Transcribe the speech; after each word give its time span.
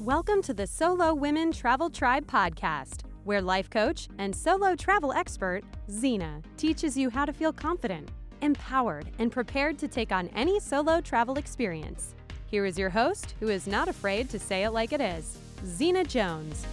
Welcome 0.00 0.42
to 0.42 0.54
the 0.54 0.68
Solo 0.68 1.12
Women 1.12 1.50
Travel 1.50 1.90
Tribe 1.90 2.24
podcast, 2.24 3.00
where 3.24 3.42
life 3.42 3.68
coach 3.68 4.06
and 4.18 4.34
solo 4.34 4.76
travel 4.76 5.12
expert 5.12 5.64
Zena 5.90 6.40
teaches 6.56 6.96
you 6.96 7.10
how 7.10 7.24
to 7.24 7.32
feel 7.32 7.52
confident, 7.52 8.08
empowered, 8.40 9.10
and 9.18 9.32
prepared 9.32 9.76
to 9.80 9.88
take 9.88 10.12
on 10.12 10.28
any 10.36 10.60
solo 10.60 11.00
travel 11.00 11.36
experience. 11.36 12.14
Here 12.46 12.64
is 12.64 12.78
your 12.78 12.90
host, 12.90 13.34
who 13.40 13.48
is 13.48 13.66
not 13.66 13.88
afraid 13.88 14.30
to 14.30 14.38
say 14.38 14.62
it 14.62 14.70
like 14.70 14.92
it 14.92 15.00
is, 15.00 15.36
Zena 15.66 16.04
Jones. 16.04 16.64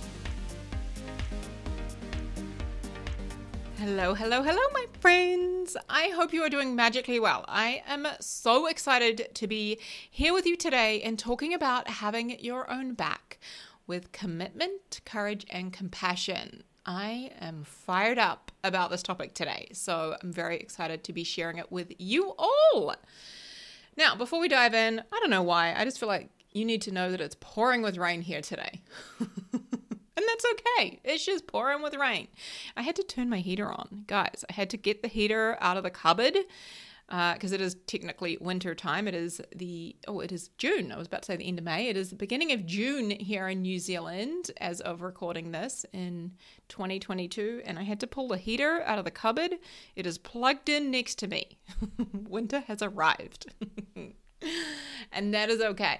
Hello, 3.85 4.15
hello, 4.15 4.41
hello, 4.41 4.61
my 4.73 4.87
friends. 4.99 5.77
I 5.87 6.07
hope 6.07 6.33
you 6.33 6.41
are 6.41 6.49
doing 6.49 6.75
magically 6.75 7.19
well. 7.19 7.45
I 7.47 7.83
am 7.85 8.07
so 8.19 8.65
excited 8.65 9.29
to 9.35 9.45
be 9.45 9.77
here 10.09 10.33
with 10.33 10.47
you 10.47 10.57
today 10.57 11.03
and 11.03 11.19
talking 11.19 11.53
about 11.53 11.87
having 11.87 12.39
your 12.39 12.67
own 12.71 12.95
back 12.95 13.37
with 13.85 14.11
commitment, 14.11 15.01
courage, 15.05 15.45
and 15.51 15.71
compassion. 15.71 16.63
I 16.83 17.29
am 17.39 17.63
fired 17.63 18.17
up 18.17 18.51
about 18.63 18.89
this 18.89 19.03
topic 19.03 19.35
today, 19.35 19.67
so 19.73 20.17
I'm 20.19 20.33
very 20.33 20.57
excited 20.57 21.03
to 21.03 21.13
be 21.13 21.23
sharing 21.23 21.59
it 21.59 21.71
with 21.71 21.93
you 21.99 22.33
all. 22.39 22.95
Now, 23.95 24.15
before 24.15 24.39
we 24.39 24.47
dive 24.47 24.73
in, 24.73 24.99
I 24.99 25.19
don't 25.19 25.29
know 25.29 25.43
why, 25.43 25.75
I 25.75 25.85
just 25.85 25.99
feel 25.99 26.09
like 26.09 26.31
you 26.53 26.65
need 26.65 26.81
to 26.81 26.91
know 26.91 27.11
that 27.11 27.21
it's 27.21 27.37
pouring 27.39 27.83
with 27.83 27.97
rain 27.97 28.23
here 28.23 28.41
today. 28.41 28.81
And 30.25 30.31
that's 30.31 30.45
okay. 30.53 30.99
It's 31.03 31.25
just 31.25 31.45
pouring 31.45 31.83
with 31.83 31.95
rain. 31.95 32.27
I 32.75 32.81
had 32.81 32.95
to 32.95 33.03
turn 33.03 33.29
my 33.29 33.39
heater 33.39 33.71
on. 33.71 34.05
Guys, 34.07 34.43
I 34.49 34.53
had 34.53 34.71
to 34.71 34.77
get 34.77 35.03
the 35.03 35.07
heater 35.07 35.55
out 35.61 35.77
of 35.77 35.83
the 35.83 35.91
cupboard 35.91 36.35
because 37.07 37.51
uh, 37.51 37.55
it 37.55 37.61
is 37.61 37.75
technically 37.85 38.35
winter 38.41 38.73
time. 38.73 39.07
It 39.07 39.13
is 39.13 39.39
the, 39.55 39.95
oh, 40.07 40.21
it 40.21 40.31
is 40.31 40.49
June. 40.57 40.91
I 40.91 40.97
was 40.97 41.05
about 41.05 41.21
to 41.21 41.25
say 41.27 41.35
the 41.35 41.47
end 41.47 41.59
of 41.59 41.65
May. 41.65 41.89
It 41.89 41.97
is 41.97 42.09
the 42.09 42.15
beginning 42.15 42.51
of 42.53 42.65
June 42.65 43.11
here 43.11 43.47
in 43.47 43.61
New 43.61 43.77
Zealand 43.77 44.49
as 44.57 44.81
of 44.81 45.03
recording 45.03 45.51
this 45.51 45.85
in 45.93 46.31
2022. 46.69 47.61
And 47.63 47.77
I 47.77 47.83
had 47.83 47.99
to 47.99 48.07
pull 48.07 48.29
the 48.29 48.37
heater 48.37 48.81
out 48.83 48.97
of 48.97 49.05
the 49.05 49.11
cupboard. 49.11 49.55
It 49.95 50.07
is 50.07 50.17
plugged 50.17 50.69
in 50.69 50.89
next 50.89 51.19
to 51.19 51.27
me. 51.27 51.59
winter 52.13 52.61
has 52.61 52.81
arrived. 52.81 53.53
and 55.11 55.33
that 55.35 55.51
is 55.51 55.61
okay. 55.61 55.99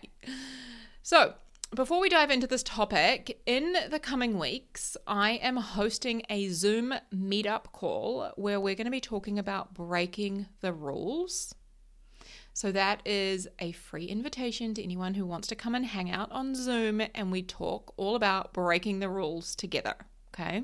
So, 1.04 1.36
before 1.76 2.00
we 2.00 2.08
dive 2.08 2.32
into 2.32 2.48
this 2.48 2.64
topic, 2.64 3.42
in 3.46 3.76
the 3.90 4.00
coming 4.00 4.40
weeks, 4.40 4.96
I 5.06 5.32
am 5.32 5.58
hosting 5.58 6.24
a 6.30 6.48
Zoom 6.48 6.94
meetup 7.14 7.74
call 7.74 8.32
where 8.38 8.60
we're 8.60 8.76
going 8.76 8.86
to 8.86 8.92
be 8.92 9.02
talking 9.02 9.38
about 9.38 9.74
breaking 9.74 10.48
the 10.62 10.72
rules. 10.72 11.54
So, 12.54 12.72
that 12.72 13.06
is 13.06 13.50
a 13.60 13.74
free 13.74 14.06
invitation 14.06 14.74
to 14.76 14.84
anyone 14.84 15.16
who 15.16 15.26
wants 15.26 15.50
to 15.50 15.56
come 15.56 15.76
and 15.76 15.86
hang 15.86 16.10
out 16.10 16.32
on 16.32 16.56
Zoom 16.56 17.02
and 17.14 17.30
we 17.30 17.44
talk 17.44 17.94
all 17.98 18.16
about 18.16 18.54
breaking 18.54 19.00
the 19.00 19.10
rules 19.10 19.54
together. 19.56 19.96
Okay. 20.34 20.64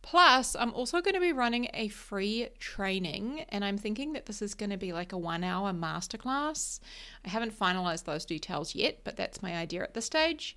Plus, 0.00 0.56
I'm 0.56 0.72
also 0.74 1.00
going 1.00 1.14
to 1.14 1.20
be 1.20 1.32
running 1.32 1.68
a 1.74 1.88
free 1.88 2.48
training, 2.58 3.44
and 3.50 3.64
I'm 3.64 3.76
thinking 3.76 4.12
that 4.12 4.26
this 4.26 4.40
is 4.40 4.54
going 4.54 4.70
to 4.70 4.76
be 4.76 4.92
like 4.92 5.12
a 5.12 5.18
one 5.18 5.44
hour 5.44 5.72
masterclass. 5.72 6.80
I 7.24 7.28
haven't 7.28 7.58
finalized 7.58 8.04
those 8.04 8.24
details 8.24 8.74
yet, 8.74 9.00
but 9.04 9.16
that's 9.16 9.42
my 9.42 9.54
idea 9.54 9.82
at 9.82 9.94
this 9.94 10.06
stage. 10.06 10.56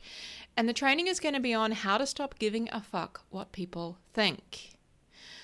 And 0.56 0.70
the 0.70 0.74
training 0.74 1.08
is 1.08 1.20
going 1.20 1.34
to 1.34 1.42
be 1.42 1.54
on 1.54 1.72
how 1.72 1.98
to 1.98 2.06
stop 2.06 2.40
giving 2.40 2.70
a 2.72 2.82
fuck 2.82 3.22
what 3.30 3.52
people 3.52 3.98
think. 4.14 4.78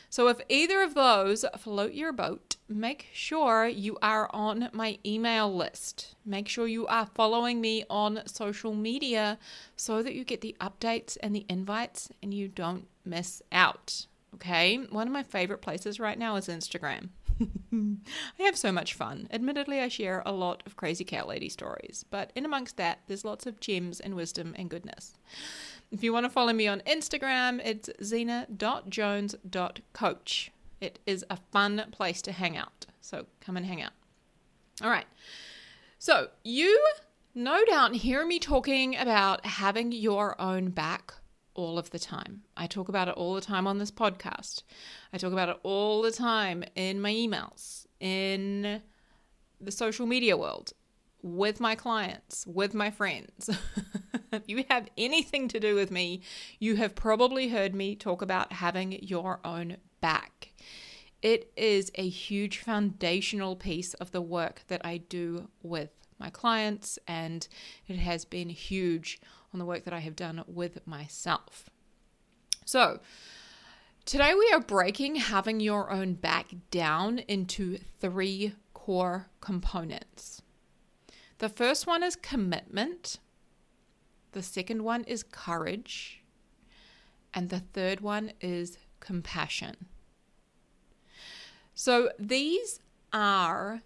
So, 0.10 0.30
if 0.30 0.40
either 0.48 0.82
of 0.82 0.94
those 0.94 1.44
float 1.58 1.94
your 1.94 2.14
boat, 2.14 2.56
make 2.70 3.08
sure 3.12 3.68
you 3.68 3.98
are 4.02 4.30
on 4.34 4.70
my 4.72 5.00
email 5.06 5.54
list. 5.54 6.16
Make 6.26 6.48
sure 6.48 6.66
you 6.66 6.88
are 6.88 7.08
following 7.14 7.60
me 7.60 7.84
on 7.90 8.22
social 8.26 8.74
media 8.74 9.38
so 9.76 10.02
that 10.02 10.16
you 10.16 10.24
get 10.24 10.40
the 10.40 10.56
updates 10.62 11.18
and 11.22 11.36
the 11.36 11.46
invites 11.50 12.10
and 12.24 12.34
you 12.34 12.48
don't 12.48 12.88
miss 13.08 13.42
out. 13.52 14.06
Okay, 14.36 14.78
one 14.78 15.08
of 15.08 15.14
my 15.14 15.24
favorite 15.24 15.62
places 15.62 16.00
right 16.00 16.20
now 16.20 16.36
is 16.36 16.48
Instagram. 16.48 17.10
I 17.40 18.44
have 18.44 18.58
so 18.58 18.72
much 18.72 18.94
fun. 18.94 19.28
Admittedly, 19.32 19.80
I 19.80 19.88
share 19.88 20.22
a 20.26 20.32
lot 20.32 20.64
of 20.66 20.76
crazy 20.76 21.04
cat 21.04 21.28
lady 21.28 21.50
stories, 21.50 22.06
but 22.10 22.32
in 22.36 22.46
amongst 22.46 22.78
that, 22.78 23.00
there's 23.08 23.26
lots 23.26 23.46
of 23.46 23.60
gems 23.60 24.00
and 24.00 24.16
wisdom 24.16 24.56
and 24.58 24.70
goodness. 24.70 25.18
If 25.92 26.04
you 26.04 26.14
want 26.14 26.26
to 26.26 26.30
follow 26.30 26.54
me 26.54 26.68
on 26.68 26.82
Instagram, 26.82 27.60
it's 27.64 27.90
zena.jones.coach. 28.04 30.52
It 30.80 31.00
is 31.06 31.26
a 31.30 31.38
fun 31.52 31.86
place 31.92 32.22
to 32.24 32.32
hang 32.32 32.58
out, 32.58 32.88
so 33.02 33.26
come 33.42 33.58
and 33.58 33.66
hang 33.66 33.82
out. 33.82 33.94
All 34.84 34.90
right. 34.90 35.08
So, 35.98 36.30
you 36.44 36.86
no 37.34 37.64
doubt 37.66 37.96
hear 37.96 38.26
me 38.26 38.40
talking 38.40 38.98
about 38.98 39.46
having 39.46 39.92
your 39.92 40.40
own 40.42 40.70
back 40.70 41.14
all 41.58 41.78
of 41.78 41.90
the 41.90 42.00
time. 42.00 42.44
I 42.56 42.68
talk 42.68 42.88
about 42.88 43.10
it 43.10 43.16
all 43.16 43.34
the 43.34 43.42
time 43.42 43.68
on 43.68 43.80
this 43.80 43.92
podcast. 43.92 44.64
I 45.12 45.18
talk 45.18 45.34
about 45.34 45.50
it 45.50 45.58
all 45.64 46.02
the 46.02 46.12
time 46.12 46.64
in 46.76 47.02
my 47.02 47.12
emails, 47.12 47.88
in 48.00 48.82
the 49.60 49.72
social 49.72 50.06
media 50.06 50.38
world, 50.38 50.72
with 51.22 51.60
my 51.60 51.76
clients, 51.76 52.46
with 52.48 52.74
my 52.74 52.92
friends. 52.92 53.50
if 54.32 54.44
you 54.48 54.64
have 54.70 54.88
anything 54.98 55.48
to 55.50 55.60
do 55.60 55.76
with 55.76 55.92
me, 55.92 56.22
you 56.60 56.76
have 56.76 56.96
probably 56.96 57.50
heard 57.50 57.74
me 57.74 57.96
talk 57.96 58.22
about 58.22 58.54
having 58.54 59.04
your 59.04 59.40
own 59.44 59.78
back. 60.00 60.54
It 61.22 61.52
is 61.58 61.92
a 61.96 62.08
huge 62.08 62.60
foundational 62.60 63.56
piece 63.56 63.96
of 63.96 64.12
the 64.12 64.22
work 64.22 64.62
that 64.68 64.86
I 64.86 64.98
do 64.98 65.50
with 65.64 65.90
my 66.20 66.30
clients, 66.30 67.00
and 67.08 67.48
it 67.88 67.98
has 67.98 68.26
been 68.26 68.50
huge 68.50 69.20
on 69.54 69.60
the 69.60 69.66
work 69.66 69.84
that 69.86 69.94
I 69.94 70.00
have 70.00 70.16
done 70.16 70.44
with 70.48 70.86
myself. 70.86 71.70
So, 72.66 73.00
today 74.06 74.34
we 74.34 74.50
are 74.54 74.60
breaking 74.60 75.16
having 75.16 75.60
your 75.60 75.92
own 75.92 76.14
back 76.14 76.48
down 76.70 77.20
into 77.20 77.78
three 78.00 78.54
core 78.74 79.28
components. 79.42 80.42
The 81.40 81.50
first 81.50 81.88
one 81.88 82.04
is 82.04 82.16
commitment, 82.16 83.20
the 84.32 84.44
second 84.44 84.84
one 84.84 85.04
is 85.04 85.24
courage, 85.24 86.24
and 87.34 87.50
the 87.50 87.60
third 87.60 88.02
one 88.02 88.34
is 88.42 88.78
compassion. 89.00 89.86
So, 91.74 92.10
these 92.20 92.80
are 93.14 93.82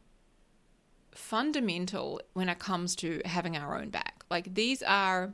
fundamental 1.13 2.21
when 2.33 2.49
it 2.49 2.59
comes 2.59 2.95
to 2.97 3.21
having 3.25 3.57
our 3.57 3.79
own 3.79 3.89
back. 3.89 4.23
Like 4.29 4.53
these 4.53 4.81
are 4.83 5.33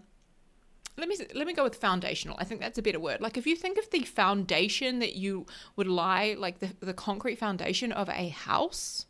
let 0.97 1.08
me 1.08 1.18
let 1.35 1.46
me 1.46 1.53
go 1.53 1.63
with 1.63 1.75
foundational. 1.75 2.35
I 2.40 2.44
think 2.44 2.59
that's 2.59 2.78
a 2.78 2.81
better 2.81 3.00
word. 3.00 3.22
Like 3.22 3.38
if 3.38 3.46
you 3.46 3.56
think 3.56 3.78
of 3.78 3.90
the 3.91 4.02
foundation 4.02 5.00
that 5.00 5.16
you 5.16 5.46
would 5.75 5.88
lie, 5.88 6.35
like 6.38 6.59
the 6.59 6.69
the 6.80 6.94
concrete 6.94 7.38
foundation 7.38 7.91
of 7.91 8.09
a 8.09 8.30
house, 8.30 9.06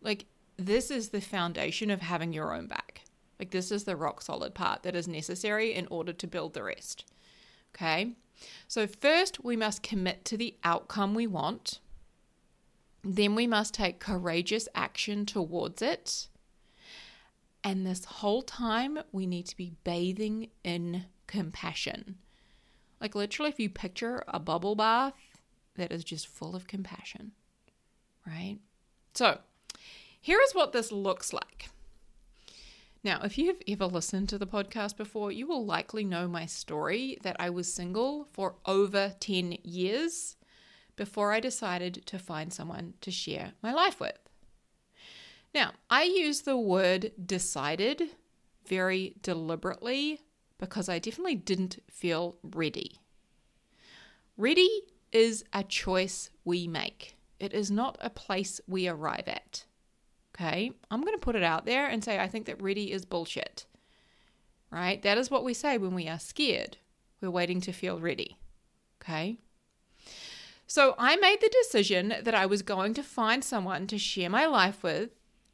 like 0.00 0.24
this 0.56 0.90
is 0.90 1.10
the 1.10 1.20
foundation 1.20 1.90
of 1.90 2.00
having 2.00 2.32
your 2.32 2.54
own 2.54 2.66
back. 2.66 3.02
Like 3.38 3.50
this 3.50 3.70
is 3.70 3.84
the 3.84 3.96
rock 3.96 4.22
solid 4.22 4.54
part 4.54 4.82
that 4.82 4.96
is 4.96 5.06
necessary 5.06 5.74
in 5.74 5.86
order 5.90 6.12
to 6.12 6.26
build 6.26 6.54
the 6.54 6.64
rest. 6.64 7.04
Okay? 7.74 8.14
So 8.66 8.86
first 8.86 9.44
we 9.44 9.56
must 9.56 9.82
commit 9.82 10.24
to 10.26 10.36
the 10.36 10.56
outcome 10.64 11.14
we 11.14 11.26
want. 11.26 11.80
Then 13.04 13.34
we 13.34 13.46
must 13.46 13.74
take 13.74 14.00
courageous 14.00 14.68
action 14.74 15.24
towards 15.24 15.82
it. 15.82 16.28
And 17.62 17.86
this 17.86 18.04
whole 18.04 18.42
time, 18.42 18.98
we 19.12 19.26
need 19.26 19.46
to 19.46 19.56
be 19.56 19.72
bathing 19.84 20.48
in 20.64 21.04
compassion. 21.28 22.16
Like, 23.00 23.14
literally, 23.14 23.50
if 23.50 23.60
you 23.60 23.70
picture 23.70 24.24
a 24.26 24.40
bubble 24.40 24.74
bath 24.74 25.14
that 25.76 25.92
is 25.92 26.02
just 26.02 26.26
full 26.26 26.56
of 26.56 26.66
compassion, 26.66 27.30
right? 28.26 28.58
So, 29.14 29.38
here 30.20 30.40
is 30.40 30.54
what 30.54 30.72
this 30.72 30.90
looks 30.90 31.32
like. 31.32 31.68
Now, 33.04 33.20
if 33.22 33.38
you've 33.38 33.62
ever 33.68 33.86
listened 33.86 34.28
to 34.30 34.38
the 34.38 34.46
podcast 34.46 34.96
before, 34.96 35.30
you 35.30 35.46
will 35.46 35.64
likely 35.64 36.04
know 36.04 36.26
my 36.26 36.46
story 36.46 37.16
that 37.22 37.36
I 37.38 37.50
was 37.50 37.72
single 37.72 38.24
for 38.32 38.56
over 38.66 39.14
10 39.20 39.58
years 39.62 40.36
before 40.96 41.32
I 41.32 41.38
decided 41.38 42.04
to 42.06 42.18
find 42.18 42.52
someone 42.52 42.94
to 43.02 43.12
share 43.12 43.52
my 43.62 43.72
life 43.72 44.00
with. 44.00 44.18
Now, 45.54 45.72
I 45.88 46.02
use 46.02 46.42
the 46.42 46.58
word 46.58 47.12
decided 47.24 48.02
very 48.66 49.14
deliberately 49.22 50.20
because 50.58 50.88
I 50.88 50.98
definitely 50.98 51.36
didn't 51.36 51.82
feel 51.90 52.36
ready. 52.42 53.00
Ready 54.36 54.82
is 55.12 55.44
a 55.52 55.64
choice 55.64 56.30
we 56.44 56.68
make, 56.68 57.16
it 57.40 57.52
is 57.52 57.70
not 57.70 57.96
a 58.00 58.10
place 58.10 58.60
we 58.66 58.88
arrive 58.88 59.28
at. 59.28 59.64
Okay, 60.34 60.70
I'm 60.90 61.00
going 61.00 61.14
to 61.14 61.24
put 61.24 61.34
it 61.34 61.42
out 61.42 61.66
there 61.66 61.86
and 61.86 62.04
say 62.04 62.18
I 62.18 62.28
think 62.28 62.46
that 62.46 62.62
ready 62.62 62.92
is 62.92 63.04
bullshit. 63.04 63.66
Right? 64.70 65.02
That 65.02 65.18
is 65.18 65.30
what 65.30 65.44
we 65.44 65.54
say 65.54 65.78
when 65.78 65.94
we 65.94 66.08
are 66.08 66.18
scared. 66.18 66.76
We're 67.20 67.30
waiting 67.30 67.60
to 67.62 67.72
feel 67.72 67.98
ready. 67.98 68.38
Okay? 69.02 69.38
So 70.66 70.94
I 70.98 71.16
made 71.16 71.40
the 71.40 71.48
decision 71.62 72.14
that 72.22 72.34
I 72.34 72.44
was 72.44 72.60
going 72.60 72.92
to 72.94 73.02
find 73.02 73.42
someone 73.42 73.86
to 73.86 73.98
share 73.98 74.28
my 74.28 74.44
life 74.44 74.82
with. 74.82 75.10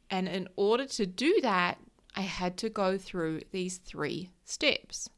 And 0.09 0.27
in 0.27 0.49
order 0.57 0.85
to 0.85 1.05
do 1.05 1.39
that, 1.41 1.79
I 2.15 2.21
had 2.21 2.57
to 2.57 2.69
go 2.69 2.97
through 2.97 3.41
these 3.51 3.77
three 3.77 4.29
steps. 4.43 5.09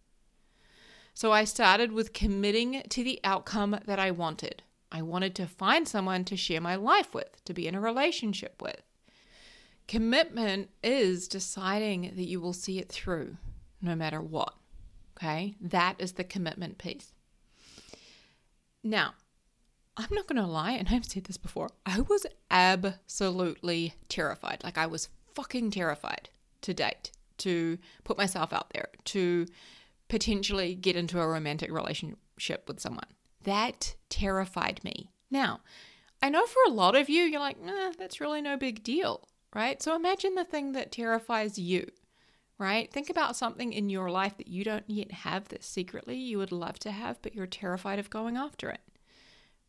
So 1.14 1.32
I 1.32 1.46
started 1.46 1.92
with 1.92 2.14
committing 2.14 2.84
to 2.90 3.04
the 3.04 3.20
outcome 3.24 3.80
that 3.86 4.00
I 4.00 4.12
wanted. 4.12 4.64
I 4.92 5.02
wanted 5.02 5.36
to 5.36 5.48
find 5.48 5.88
someone 5.88 6.24
to 6.26 6.38
share 6.38 6.62
my 6.62 6.76
life 6.76 7.14
with, 7.14 7.44
to 7.46 7.54
be 7.54 7.68
in 7.68 7.76
a 7.76 7.82
relationship 7.82 8.62
with. 8.62 8.82
Commitment 9.88 10.70
is 10.84 11.28
deciding 11.28 12.14
that 12.16 12.28
you 12.28 12.40
will 12.40 12.54
see 12.54 12.80
it 12.80 12.90
through 12.90 13.38
no 13.82 13.96
matter 13.96 14.22
what. 14.22 14.54
Okay? 15.18 15.56
That 15.62 15.96
is 16.00 16.14
the 16.14 16.24
commitment 16.24 16.78
piece. 16.78 17.14
Now, 18.84 19.14
I'm 19.98 20.08
not 20.12 20.28
going 20.28 20.42
to 20.42 20.48
lie, 20.48 20.72
and 20.74 20.88
I've 20.90 21.06
said 21.06 21.24
this 21.26 21.38
before, 21.38 21.70
I 21.86 22.02
was 22.02 22.26
absolutely 22.52 23.96
terrified. 24.08 24.64
Like, 24.64 24.78
I 24.78 24.86
was 24.86 25.10
fucking 25.34 25.72
terrified 25.72 26.30
to 26.62 26.74
date, 26.74 27.12
to 27.39 27.77
put 28.04 28.18
myself 28.18 28.54
out 28.54 28.71
there, 28.74 28.89
to 29.06 29.45
potentially 30.09 30.75
get 30.75 30.95
into 30.95 31.19
a 31.19 31.27
romantic 31.27 31.71
relationship 31.71 32.65
with 32.68 32.80
someone. 32.80 33.07
That 33.44 33.95
terrified 34.09 34.83
me. 34.83 35.12
Now, 35.30 35.62
I 36.21 36.30
know 36.30 36.45
for 36.45 36.62
a 36.68 36.74
lot 36.74 36.95
of 36.95 37.09
you, 37.09 37.24
you're 37.24 37.39
like, 37.39 37.62
nah, 37.62 37.92
that's 37.98 38.21
really 38.21 38.42
no 38.42 38.57
big 38.57 38.83
deal, 38.83 39.27
right? 39.54 39.81
So 39.81 39.95
imagine 39.95 40.36
the 40.36 40.44
thing 40.44 40.71
that 40.71 40.92
terrifies 40.92 41.59
you, 41.59 41.88
right? 42.57 42.92
Think 42.92 43.09
about 43.09 43.36
something 43.36 43.71
in 43.71 43.89
your 43.89 44.09
life 44.09 44.38
that 44.38 44.48
you 44.48 44.63
don't 44.63 44.89
yet 44.89 45.12
have 45.12 45.50
that 45.50 45.63
secretly 45.63 46.15
you 46.15 46.38
would 46.38 46.51
love 46.51 46.80
to 46.80 46.92
have, 46.92 47.21
but 47.21 47.36
you're 47.36 47.45
terrified 47.45 48.00
of 48.00 48.09
going 48.09 48.36
after 48.36 48.69
it 48.69 48.81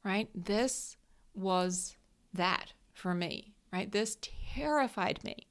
right? 0.05 0.29
This 0.35 0.97
was 1.35 1.97
that 2.33 2.73
for 2.93 3.15
me, 3.15 3.55
right? 3.73 3.91
This 3.91 4.17
terrified 4.55 5.23
me. 5.25 5.48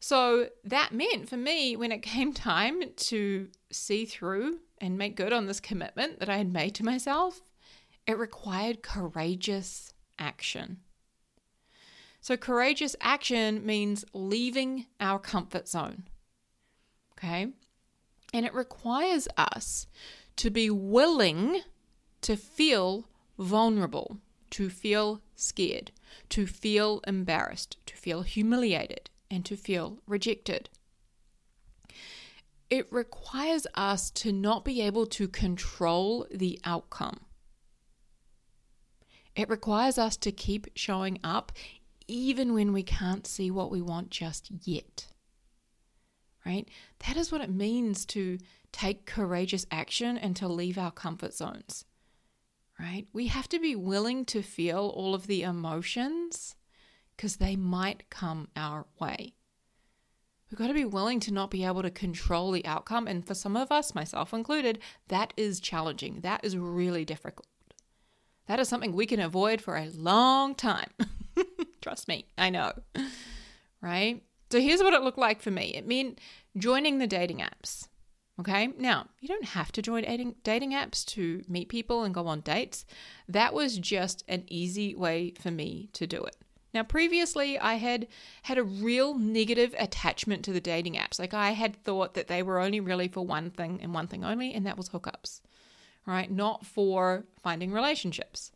So 0.00 0.48
that 0.64 0.92
meant 0.92 1.28
for 1.28 1.36
me, 1.36 1.76
when 1.76 1.92
it 1.92 2.02
came 2.02 2.32
time 2.34 2.82
to 2.96 3.48
see 3.70 4.06
through 4.06 4.60
and 4.78 4.98
make 4.98 5.14
good 5.14 5.32
on 5.32 5.46
this 5.46 5.60
commitment 5.60 6.18
that 6.18 6.28
I 6.30 6.38
had 6.38 6.52
made 6.52 6.74
to 6.76 6.84
myself, 6.84 7.42
it 8.06 8.18
required 8.18 8.82
courageous 8.82 9.92
action. 10.18 10.78
So, 12.22 12.36
courageous 12.36 12.96
action 13.00 13.64
means 13.64 14.04
leaving 14.12 14.86
our 15.00 15.18
comfort 15.18 15.68
zone. 15.68 16.04
Okay? 17.12 17.48
And 18.32 18.46
it 18.46 18.54
requires 18.54 19.26
us 19.36 19.86
to 20.36 20.50
be 20.50 20.70
willing 20.70 21.62
to 22.22 22.36
feel 22.36 23.08
vulnerable, 23.38 24.18
to 24.50 24.68
feel 24.68 25.22
scared, 25.34 25.92
to 26.30 26.46
feel 26.46 27.00
embarrassed, 27.06 27.78
to 27.86 27.96
feel 27.96 28.22
humiliated, 28.22 29.08
and 29.30 29.44
to 29.44 29.56
feel 29.56 29.98
rejected. 30.06 30.68
It 32.68 32.92
requires 32.92 33.66
us 33.74 34.10
to 34.12 34.32
not 34.32 34.64
be 34.64 34.80
able 34.80 35.06
to 35.06 35.28
control 35.28 36.26
the 36.30 36.60
outcome. 36.64 37.20
It 39.34 39.48
requires 39.48 39.98
us 39.98 40.16
to 40.18 40.32
keep 40.32 40.68
showing 40.74 41.18
up 41.24 41.52
even 42.06 42.54
when 42.54 42.72
we 42.72 42.82
can't 42.82 43.26
see 43.26 43.50
what 43.50 43.70
we 43.70 43.80
want 43.80 44.10
just 44.10 44.50
yet. 44.64 45.08
Right? 46.44 46.68
That 47.06 47.16
is 47.16 47.30
what 47.30 47.40
it 47.40 47.50
means 47.50 48.06
to 48.06 48.38
take 48.72 49.06
courageous 49.06 49.66
action 49.70 50.16
and 50.16 50.34
to 50.36 50.48
leave 50.48 50.78
our 50.78 50.90
comfort 50.90 51.34
zones 51.34 51.84
right? 52.80 53.06
We 53.12 53.26
have 53.26 53.48
to 53.50 53.58
be 53.58 53.76
willing 53.76 54.24
to 54.26 54.42
feel 54.42 54.92
all 54.94 55.14
of 55.14 55.26
the 55.26 55.42
emotions 55.42 56.56
because 57.20 57.36
they 57.36 57.54
might 57.54 58.08
come 58.08 58.48
our 58.56 58.86
way. 58.98 59.34
We've 60.50 60.58
got 60.58 60.68
to 60.68 60.74
be 60.74 60.86
willing 60.86 61.20
to 61.20 61.30
not 61.30 61.50
be 61.50 61.66
able 61.66 61.82
to 61.82 61.90
control 61.90 62.50
the 62.50 62.64
outcome. 62.64 63.06
And 63.06 63.26
for 63.26 63.34
some 63.34 63.58
of 63.58 63.70
us, 63.70 63.94
myself 63.94 64.32
included, 64.32 64.78
that 65.08 65.34
is 65.36 65.60
challenging. 65.60 66.22
That 66.22 66.42
is 66.42 66.56
really 66.56 67.04
difficult. 67.04 67.46
That 68.46 68.58
is 68.58 68.70
something 68.70 68.92
we 68.92 69.04
can 69.04 69.20
avoid 69.20 69.60
for 69.60 69.76
a 69.76 69.90
long 69.90 70.54
time. 70.54 70.88
Trust 71.82 72.08
me, 72.08 72.24
I 72.38 72.48
know. 72.48 72.72
Right? 73.82 74.22
So 74.50 74.58
here's 74.58 74.82
what 74.82 74.94
it 74.94 75.02
looked 75.02 75.18
like 75.18 75.42
for 75.42 75.50
me 75.50 75.74
it 75.74 75.86
meant 75.86 76.18
joining 76.56 76.98
the 76.98 77.06
dating 77.06 77.40
apps. 77.40 77.88
Okay, 78.40 78.68
now 78.78 79.08
you 79.20 79.28
don't 79.28 79.44
have 79.44 79.72
to 79.72 79.82
join 79.82 80.04
dating, 80.04 80.36
dating 80.42 80.72
apps 80.72 81.04
to 81.04 81.42
meet 81.46 81.68
people 81.68 82.02
and 82.02 82.14
go 82.14 82.26
on 82.26 82.40
dates. 82.40 82.86
That 83.28 83.52
was 83.52 83.76
just 83.76 84.24
an 84.26 84.44
easy 84.46 84.94
way 84.94 85.34
for 85.38 85.50
me 85.50 85.90
to 85.92 86.06
do 86.06 86.22
it. 86.22 86.36
Now, 86.72 86.82
previously, 86.84 87.58
I 87.58 87.74
had 87.74 88.06
had 88.42 88.58
a 88.58 88.62
real 88.62 89.14
negative 89.18 89.74
attachment 89.78 90.44
to 90.44 90.52
the 90.52 90.60
dating 90.60 90.94
apps. 90.94 91.18
Like, 91.18 91.34
I 91.34 91.50
had 91.50 91.76
thought 91.76 92.14
that 92.14 92.28
they 92.28 92.42
were 92.42 92.60
only 92.60 92.80
really 92.80 93.08
for 93.08 93.26
one 93.26 93.50
thing 93.50 93.80
and 93.82 93.92
one 93.92 94.06
thing 94.06 94.24
only, 94.24 94.52
and 94.54 94.64
that 94.66 94.76
was 94.76 94.90
hookups, 94.90 95.40
right? 96.06 96.30
Not 96.30 96.64
for 96.64 97.24
finding 97.42 97.72
relationships. 97.72 98.52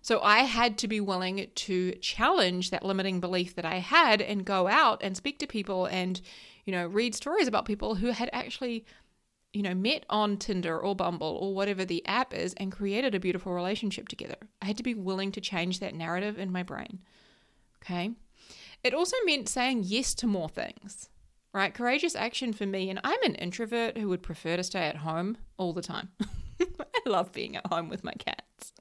So, 0.00 0.20
I 0.22 0.40
had 0.40 0.78
to 0.78 0.88
be 0.88 1.00
willing 1.00 1.48
to 1.52 1.92
challenge 1.96 2.70
that 2.70 2.84
limiting 2.84 3.20
belief 3.20 3.56
that 3.56 3.64
I 3.64 3.76
had 3.76 4.22
and 4.22 4.44
go 4.44 4.68
out 4.68 5.02
and 5.02 5.16
speak 5.16 5.38
to 5.40 5.46
people 5.46 5.86
and, 5.86 6.20
you 6.64 6.72
know, 6.72 6.86
read 6.86 7.14
stories 7.14 7.48
about 7.48 7.64
people 7.64 7.96
who 7.96 8.10
had 8.10 8.30
actually 8.32 8.84
you 9.52 9.62
know, 9.62 9.74
met 9.74 10.06
on 10.08 10.36
Tinder 10.36 10.78
or 10.78 10.94
Bumble 10.94 11.36
or 11.40 11.54
whatever 11.54 11.84
the 11.84 12.06
app 12.06 12.32
is 12.32 12.54
and 12.54 12.70
created 12.70 13.14
a 13.14 13.20
beautiful 13.20 13.52
relationship 13.52 14.06
together. 14.06 14.36
I 14.62 14.66
had 14.66 14.76
to 14.76 14.82
be 14.82 14.94
willing 14.94 15.32
to 15.32 15.40
change 15.40 15.80
that 15.80 15.94
narrative 15.94 16.38
in 16.38 16.52
my 16.52 16.62
brain. 16.62 17.00
Okay. 17.82 18.12
It 18.82 18.94
also 18.94 19.16
meant 19.24 19.48
saying 19.48 19.82
yes 19.84 20.14
to 20.16 20.26
more 20.26 20.48
things, 20.48 21.08
right? 21.52 21.74
Courageous 21.74 22.14
action 22.16 22.52
for 22.52 22.66
me, 22.66 22.88
and 22.88 23.00
I'm 23.04 23.22
an 23.24 23.34
introvert 23.34 23.98
who 23.98 24.08
would 24.08 24.22
prefer 24.22 24.56
to 24.56 24.64
stay 24.64 24.84
at 24.86 24.96
home 24.98 25.36
all 25.56 25.72
the 25.72 25.82
time. 25.82 26.10
I 26.60 27.08
love 27.08 27.32
being 27.32 27.56
at 27.56 27.66
home 27.66 27.88
with 27.88 28.04
my 28.04 28.12
cats, 28.12 28.72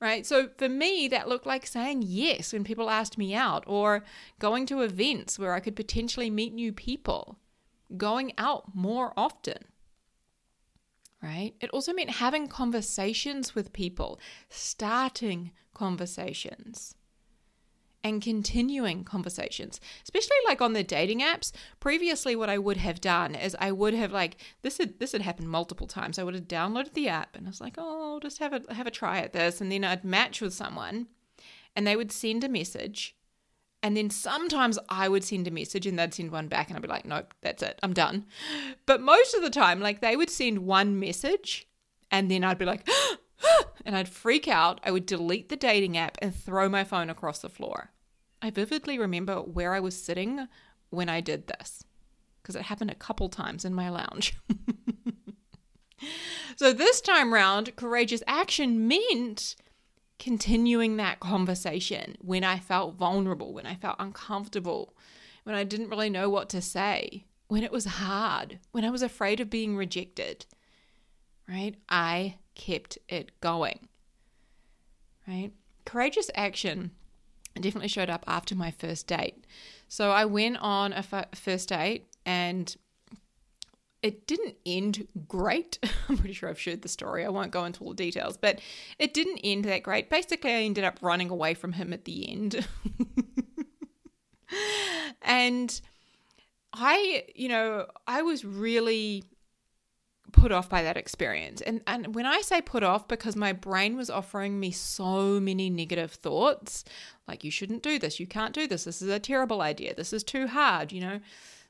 right? 0.00 0.26
So 0.26 0.48
for 0.58 0.68
me, 0.68 1.08
that 1.08 1.28
looked 1.28 1.46
like 1.46 1.66
saying 1.66 2.02
yes 2.06 2.52
when 2.52 2.64
people 2.64 2.90
asked 2.90 3.16
me 3.18 3.34
out 3.34 3.64
or 3.66 4.04
going 4.38 4.66
to 4.66 4.82
events 4.82 5.38
where 5.38 5.54
I 5.54 5.60
could 5.60 5.76
potentially 5.76 6.30
meet 6.30 6.52
new 6.52 6.72
people, 6.72 7.38
going 7.96 8.32
out 8.38 8.74
more 8.74 9.12
often 9.16 9.58
right? 11.22 11.54
It 11.62 11.70
also 11.70 11.94
meant 11.94 12.10
having 12.10 12.48
conversations 12.48 13.54
with 13.54 13.72
people, 13.72 14.20
starting 14.50 15.52
conversations 15.72 16.94
and 18.04 18.20
continuing 18.22 19.02
conversations, 19.02 19.80
especially 20.04 20.36
like 20.46 20.60
on 20.60 20.74
the 20.74 20.84
dating 20.84 21.20
apps. 21.20 21.50
Previously, 21.80 22.36
what 22.36 22.50
I 22.50 22.58
would 22.58 22.76
have 22.76 23.00
done 23.00 23.34
is 23.34 23.56
I 23.58 23.72
would 23.72 23.94
have 23.94 24.12
like 24.12 24.36
this 24.62 24.78
had 24.78 25.00
this 25.00 25.12
had 25.12 25.22
happened 25.22 25.48
multiple 25.48 25.86
times. 25.86 26.18
I 26.18 26.22
would 26.22 26.34
have 26.34 26.46
downloaded 26.46 26.92
the 26.92 27.08
app 27.08 27.34
and 27.34 27.46
I 27.46 27.50
was 27.50 27.62
like, 27.62 27.76
oh, 27.78 28.12
I'll 28.12 28.20
just 28.20 28.38
have 28.38 28.52
a 28.52 28.74
have 28.74 28.86
a 28.86 28.92
try 28.92 29.18
at 29.18 29.32
this, 29.32 29.60
and 29.60 29.72
then 29.72 29.82
I'd 29.82 30.04
match 30.04 30.42
with 30.42 30.52
someone, 30.52 31.08
and 31.74 31.86
they 31.86 31.96
would 31.96 32.12
send 32.12 32.44
a 32.44 32.48
message, 32.48 33.16
and 33.82 33.96
then 33.96 34.10
sometimes 34.10 34.78
I 34.88 35.08
would 35.08 35.24
send 35.24 35.48
a 35.48 35.50
message 35.50 35.86
and 35.86 35.98
they'd 35.98 36.14
send 36.14 36.30
one 36.30 36.48
back 36.48 36.68
and 36.68 36.76
I'd 36.76 36.82
be 36.82 36.88
like, 36.88 37.04
nope, 37.04 37.34
that's 37.42 37.62
it, 37.62 37.78
I'm 37.82 37.92
done. 37.92 38.26
But 38.86 39.00
most 39.02 39.34
of 39.34 39.42
the 39.42 39.50
time, 39.50 39.80
like 39.80 40.00
they 40.00 40.16
would 40.16 40.30
send 40.30 40.60
one 40.60 40.98
message 40.98 41.68
and 42.10 42.30
then 42.30 42.44
I'd 42.44 42.56
be 42.56 42.64
like, 42.64 42.88
and 43.84 43.94
I'd 43.94 44.08
freak 44.08 44.48
out. 44.48 44.80
I 44.84 44.90
would 44.90 45.04
delete 45.04 45.50
the 45.50 45.56
dating 45.56 45.98
app 45.98 46.16
and 46.22 46.34
throw 46.34 46.68
my 46.70 46.82
phone 46.84 47.10
across 47.10 47.40
the 47.40 47.50
floor. 47.50 47.90
I 48.44 48.50
vividly 48.50 48.98
remember 48.98 49.36
where 49.36 49.72
I 49.72 49.80
was 49.80 49.96
sitting 49.96 50.48
when 50.90 51.08
I 51.08 51.22
did 51.22 51.46
this 51.46 51.82
because 52.42 52.54
it 52.54 52.64
happened 52.64 52.90
a 52.90 52.94
couple 52.94 53.30
times 53.30 53.64
in 53.64 53.72
my 53.72 53.88
lounge. 53.88 54.36
so 56.56 56.70
this 56.70 57.00
time 57.00 57.32
round, 57.32 57.74
courageous 57.74 58.22
action 58.26 58.86
meant 58.86 59.56
continuing 60.18 60.98
that 60.98 61.20
conversation 61.20 62.18
when 62.20 62.44
I 62.44 62.58
felt 62.58 62.96
vulnerable, 62.96 63.54
when 63.54 63.64
I 63.64 63.76
felt 63.76 63.96
uncomfortable, 63.98 64.94
when 65.44 65.54
I 65.54 65.64
didn't 65.64 65.88
really 65.88 66.10
know 66.10 66.28
what 66.28 66.50
to 66.50 66.60
say, 66.60 67.24
when 67.48 67.64
it 67.64 67.72
was 67.72 67.86
hard, 67.86 68.58
when 68.72 68.84
I 68.84 68.90
was 68.90 69.00
afraid 69.00 69.40
of 69.40 69.48
being 69.48 69.74
rejected, 69.74 70.44
right? 71.48 71.76
I 71.88 72.36
kept 72.54 72.98
it 73.08 73.40
going, 73.40 73.88
right? 75.26 75.50
Courageous 75.86 76.30
action 76.34 76.90
definitely 77.62 77.88
showed 77.88 78.10
up 78.10 78.24
after 78.26 78.54
my 78.54 78.70
first 78.70 79.06
date. 79.06 79.44
So 79.88 80.10
I 80.10 80.24
went 80.24 80.58
on 80.58 80.92
a 80.92 80.98
f- 80.98 81.28
first 81.34 81.68
date 81.68 82.06
and 82.26 82.74
it 84.02 84.26
didn't 84.26 84.56
end 84.66 85.08
great. 85.28 85.78
I'm 86.08 86.18
pretty 86.18 86.34
sure 86.34 86.48
I've 86.50 86.60
shared 86.60 86.82
the 86.82 86.88
story. 86.88 87.24
I 87.24 87.30
won't 87.30 87.50
go 87.50 87.64
into 87.64 87.82
all 87.82 87.90
the 87.90 87.96
details, 87.96 88.36
but 88.36 88.60
it 88.98 89.14
didn't 89.14 89.40
end 89.42 89.64
that 89.64 89.82
great. 89.82 90.10
Basically, 90.10 90.52
I 90.52 90.62
ended 90.62 90.84
up 90.84 90.98
running 91.00 91.30
away 91.30 91.54
from 91.54 91.72
him 91.72 91.92
at 91.92 92.04
the 92.04 92.30
end. 92.30 92.66
and 95.22 95.80
I, 96.72 97.24
you 97.34 97.48
know, 97.48 97.86
I 98.06 98.22
was 98.22 98.44
really 98.44 99.24
put 100.34 100.52
off 100.52 100.68
by 100.68 100.82
that 100.82 100.96
experience. 100.96 101.60
And 101.60 101.80
and 101.86 102.14
when 102.14 102.26
I 102.26 102.40
say 102.40 102.60
put 102.60 102.82
off 102.82 103.08
because 103.08 103.36
my 103.36 103.52
brain 103.52 103.96
was 103.96 104.10
offering 104.10 104.60
me 104.60 104.70
so 104.70 105.40
many 105.40 105.70
negative 105.70 106.12
thoughts, 106.12 106.84
like 107.26 107.44
you 107.44 107.50
shouldn't 107.50 107.82
do 107.82 107.98
this, 107.98 108.20
you 108.20 108.26
can't 108.26 108.54
do 108.54 108.66
this, 108.66 108.84
this 108.84 109.00
is 109.00 109.08
a 109.08 109.18
terrible 109.18 109.60
idea, 109.62 109.94
this 109.94 110.12
is 110.12 110.24
too 110.24 110.46
hard, 110.46 110.92
you 110.92 111.00
know 111.00 111.20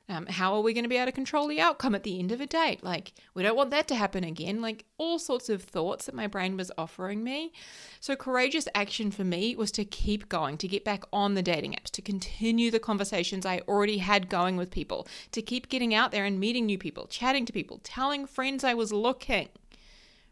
Um, 0.07 0.27
how 0.27 0.53
are 0.53 0.61
we 0.61 0.73
going 0.73 0.83
to 0.83 0.89
be 0.89 0.97
able 0.97 1.07
to 1.07 1.11
control 1.11 1.47
the 1.47 1.59
outcome 1.59 1.95
at 1.95 2.03
the 2.03 2.19
end 2.19 2.31
of 2.31 2.39
a 2.39 2.45
date? 2.45 2.83
Like, 2.83 3.13
we 3.33 3.41
don't 3.41 3.55
want 3.55 3.71
that 3.71 3.87
to 3.87 3.95
happen 3.95 4.23
again. 4.23 4.61
Like, 4.61 4.85
all 4.99 5.17
sorts 5.17 5.49
of 5.49 5.63
thoughts 5.63 6.05
that 6.05 6.13
my 6.13 6.27
brain 6.27 6.57
was 6.57 6.71
offering 6.77 7.23
me. 7.23 7.51
So, 7.99 8.15
courageous 8.15 8.67
action 8.75 9.09
for 9.09 9.23
me 9.23 9.55
was 9.55 9.71
to 9.71 9.83
keep 9.83 10.29
going, 10.29 10.57
to 10.59 10.67
get 10.67 10.85
back 10.85 11.05
on 11.11 11.33
the 11.33 11.41
dating 11.41 11.73
apps, 11.73 11.89
to 11.91 12.03
continue 12.03 12.69
the 12.69 12.79
conversations 12.79 13.47
I 13.47 13.61
already 13.67 13.97
had 13.97 14.29
going 14.29 14.57
with 14.57 14.69
people, 14.69 15.07
to 15.31 15.41
keep 15.41 15.69
getting 15.69 15.95
out 15.95 16.11
there 16.11 16.25
and 16.25 16.39
meeting 16.39 16.67
new 16.67 16.77
people, 16.77 17.07
chatting 17.07 17.45
to 17.45 17.53
people, 17.53 17.79
telling 17.83 18.27
friends 18.27 18.63
I 18.63 18.75
was 18.75 18.93
looking. 18.93 19.49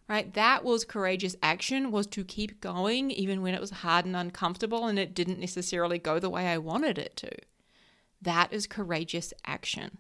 Right? 0.08 0.32
That 0.34 0.64
was 0.64 0.86
courageous 0.86 1.36
action, 1.42 1.90
was 1.90 2.06
to 2.08 2.24
keep 2.24 2.62
going 2.62 3.10
even 3.10 3.42
when 3.42 3.56
it 3.56 3.62
was 3.62 3.72
hard 3.72 4.06
and 4.06 4.16
uncomfortable 4.16 4.86
and 4.86 5.00
it 5.00 5.16
didn't 5.16 5.40
necessarily 5.40 5.98
go 5.98 6.20
the 6.20 6.30
way 6.30 6.48
I 6.48 6.60
wanted 6.60 7.00
it 7.00 7.16
to. 7.18 7.32
That 8.24 8.52
is 8.52 8.68
courageous 8.68 9.34
action. 9.46 9.98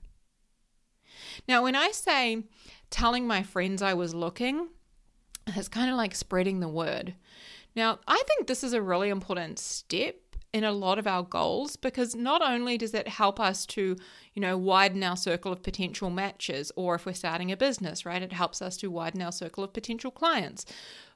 Now, 1.48 1.64
when 1.64 1.76
I 1.76 1.92
say 1.92 2.44
telling 2.90 3.28
my 3.28 3.44
friends 3.44 3.82
I 3.82 3.94
was 3.94 4.14
looking, 4.14 4.70
it's 5.48 5.68
kind 5.68 5.90
of 5.90 5.98
like 5.98 6.16
spreading 6.16 6.60
the 6.60 6.68
word. 6.68 7.16
Now, 7.76 8.00
I 8.08 8.22
think 8.28 8.48
this 8.48 8.64
is 8.64 8.74
a 8.74 8.82
really 8.82 9.10
important 9.10 9.60
step 9.60 10.16
in 10.54 10.64
a 10.64 10.72
lot 10.72 11.00
of 11.00 11.08
our 11.08 11.24
goals 11.24 11.76
because 11.76 12.16
not 12.16 12.42
only 12.44 12.78
does 12.78 12.94
it 12.94 13.08
help 13.08 13.40
us 13.40 13.66
to, 13.66 13.98
you 14.34 14.42
know, 14.42 14.56
widen 14.56 15.04
our 15.04 15.18
circle 15.18 15.52
of 15.52 15.64
potential 15.64 16.12
matches 16.12 16.72
or 16.76 16.96
if 16.96 17.06
we're 17.06 17.14
starting 17.14 17.52
a 17.52 17.58
business, 17.58 18.06
right? 18.06 18.22
It 18.22 18.32
helps 18.32 18.62
us 18.62 18.78
to 18.78 18.92
widen 18.92 19.22
our 19.24 19.32
circle 19.32 19.64
of 19.64 19.74
potential 19.74 20.12
clients. 20.12 20.66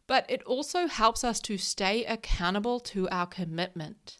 But 0.08 0.26
it 0.30 0.42
also 0.44 0.88
helps 0.88 1.24
us 1.24 1.40
to 1.42 1.58
stay 1.58 2.04
accountable 2.06 2.80
to 2.80 3.08
our 3.10 3.28
commitment. 3.28 4.18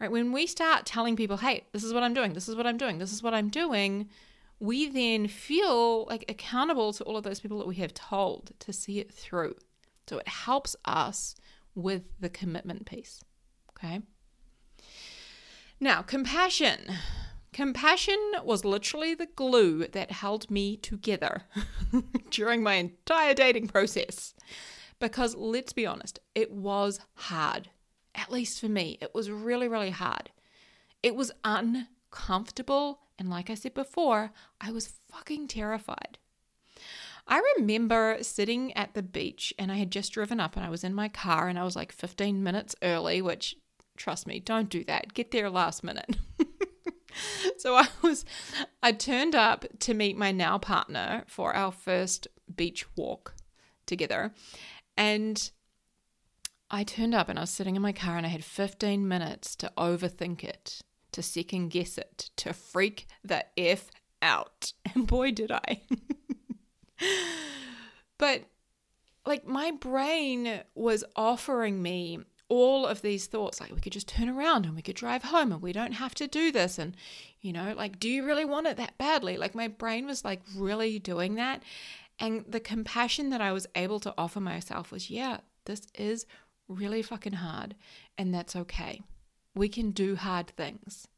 Right? 0.00 0.10
When 0.10 0.32
we 0.32 0.46
start 0.46 0.84
telling 0.84 1.16
people, 1.16 1.38
hey, 1.38 1.64
this 1.72 1.84
is 1.84 1.94
what 1.94 2.02
I'm 2.02 2.14
doing, 2.14 2.34
this 2.34 2.48
is 2.48 2.56
what 2.56 2.66
I'm 2.66 2.76
doing, 2.76 2.98
this 2.98 3.12
is 3.12 3.22
what 3.22 3.34
I'm 3.34 3.48
doing, 3.48 4.08
we 4.58 4.88
then 4.88 5.28
feel 5.28 6.04
like 6.06 6.24
accountable 6.28 6.92
to 6.94 7.04
all 7.04 7.16
of 7.16 7.24
those 7.24 7.40
people 7.40 7.58
that 7.58 7.66
we 7.66 7.76
have 7.76 7.94
told 7.94 8.52
to 8.60 8.72
see 8.72 8.98
it 8.98 9.12
through. 9.12 9.56
So 10.08 10.18
it 10.18 10.28
helps 10.28 10.76
us 10.84 11.34
with 11.74 12.04
the 12.20 12.28
commitment 12.28 12.86
piece. 12.86 13.22
Okay. 13.70 14.00
Now, 15.78 16.02
compassion. 16.02 16.92
Compassion 17.52 18.18
was 18.44 18.64
literally 18.64 19.14
the 19.14 19.26
glue 19.26 19.86
that 19.88 20.10
held 20.10 20.50
me 20.50 20.76
together 20.76 21.42
during 22.30 22.62
my 22.62 22.74
entire 22.74 23.34
dating 23.34 23.68
process. 23.68 24.34
Because 24.98 25.34
let's 25.34 25.72
be 25.72 25.86
honest, 25.86 26.18
it 26.34 26.50
was 26.50 27.00
hard 27.14 27.68
at 28.16 28.32
least 28.32 28.60
for 28.60 28.68
me, 28.68 28.98
it 29.00 29.14
was 29.14 29.30
really, 29.30 29.68
really 29.68 29.90
hard. 29.90 30.30
It 31.02 31.14
was 31.14 31.30
uncomfortable. 31.44 33.00
And 33.18 33.30
like 33.30 33.50
I 33.50 33.54
said 33.54 33.74
before, 33.74 34.32
I 34.60 34.72
was 34.72 34.98
fucking 35.10 35.48
terrified. 35.48 36.18
I 37.28 37.42
remember 37.56 38.18
sitting 38.22 38.72
at 38.76 38.94
the 38.94 39.02
beach 39.02 39.52
and 39.58 39.70
I 39.70 39.76
had 39.76 39.90
just 39.90 40.12
driven 40.12 40.40
up 40.40 40.56
and 40.56 40.64
I 40.64 40.70
was 40.70 40.84
in 40.84 40.94
my 40.94 41.08
car 41.08 41.48
and 41.48 41.58
I 41.58 41.64
was 41.64 41.76
like 41.76 41.92
15 41.92 42.42
minutes 42.42 42.74
early, 42.82 43.20
which, 43.20 43.56
trust 43.96 44.26
me, 44.26 44.40
don't 44.40 44.70
do 44.70 44.84
that. 44.84 45.12
Get 45.12 45.32
there 45.32 45.50
last 45.50 45.82
minute. 45.82 46.16
so 47.58 47.74
I 47.74 47.88
was, 48.02 48.24
I 48.82 48.92
turned 48.92 49.34
up 49.34 49.64
to 49.80 49.94
meet 49.94 50.16
my 50.16 50.30
now 50.30 50.58
partner 50.58 51.24
for 51.26 51.54
our 51.54 51.72
first 51.72 52.28
beach 52.54 52.86
walk 52.96 53.34
together. 53.86 54.32
And 54.96 55.50
I 56.70 56.84
turned 56.84 57.14
up 57.14 57.28
and 57.28 57.38
I 57.38 57.42
was 57.42 57.50
sitting 57.50 57.76
in 57.76 57.82
my 57.82 57.92
car 57.92 58.16
and 58.16 58.26
I 58.26 58.30
had 58.30 58.44
15 58.44 59.06
minutes 59.06 59.54
to 59.56 59.72
overthink 59.78 60.42
it, 60.42 60.80
to 61.12 61.22
second 61.22 61.70
guess 61.70 61.96
it, 61.96 62.30
to 62.36 62.52
freak 62.52 63.06
the 63.24 63.44
F 63.58 63.90
out. 64.22 64.72
And 64.94 65.06
boy, 65.06 65.30
did 65.30 65.52
I. 65.52 65.82
but 68.18 68.44
like 69.26 69.46
my 69.46 69.72
brain 69.72 70.62
was 70.74 71.04
offering 71.14 71.82
me 71.82 72.20
all 72.48 72.86
of 72.86 73.02
these 73.02 73.26
thoughts 73.26 73.60
like 73.60 73.74
we 73.74 73.80
could 73.80 73.92
just 73.92 74.08
turn 74.08 74.28
around 74.28 74.64
and 74.64 74.76
we 74.76 74.82
could 74.82 74.94
drive 74.94 75.24
home 75.24 75.50
and 75.50 75.60
we 75.60 75.72
don't 75.72 75.92
have 75.92 76.14
to 76.14 76.28
do 76.28 76.52
this 76.52 76.78
and 76.78 76.96
you 77.40 77.52
know 77.52 77.74
like 77.76 77.98
do 77.98 78.08
you 78.08 78.24
really 78.24 78.44
want 78.44 78.68
it 78.68 78.76
that 78.76 78.96
badly 78.98 79.36
like 79.36 79.52
my 79.52 79.66
brain 79.66 80.06
was 80.06 80.24
like 80.24 80.40
really 80.56 81.00
doing 81.00 81.34
that 81.34 81.60
and 82.20 82.44
the 82.46 82.60
compassion 82.60 83.30
that 83.30 83.40
I 83.40 83.50
was 83.52 83.66
able 83.74 83.98
to 84.00 84.14
offer 84.16 84.38
myself 84.38 84.92
was 84.92 85.10
yeah 85.10 85.38
this 85.64 85.82
is 85.96 86.24
really 86.68 87.02
fucking 87.02 87.34
hard, 87.34 87.74
and 88.18 88.34
that's 88.34 88.56
okay. 88.56 89.02
We 89.54 89.68
can 89.68 89.90
do 89.90 90.16
hard 90.16 90.48
things. 90.48 91.08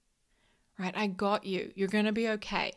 Right? 0.78 0.96
I 0.96 1.08
got 1.08 1.44
you. 1.44 1.72
You're 1.74 1.88
going 1.88 2.04
to 2.04 2.12
be 2.12 2.28
okay. 2.28 2.72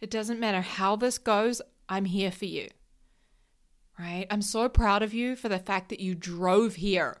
It 0.00 0.10
doesn't 0.10 0.40
matter 0.40 0.60
how 0.60 0.96
this 0.96 1.18
goes, 1.18 1.60
I'm 1.88 2.06
here 2.06 2.32
for 2.32 2.46
you. 2.46 2.68
Right? 3.98 4.26
I'm 4.30 4.42
so 4.42 4.68
proud 4.68 5.02
of 5.02 5.12
you 5.12 5.36
for 5.36 5.48
the 5.48 5.58
fact 5.58 5.90
that 5.90 6.00
you 6.00 6.14
drove 6.14 6.76
here. 6.76 7.18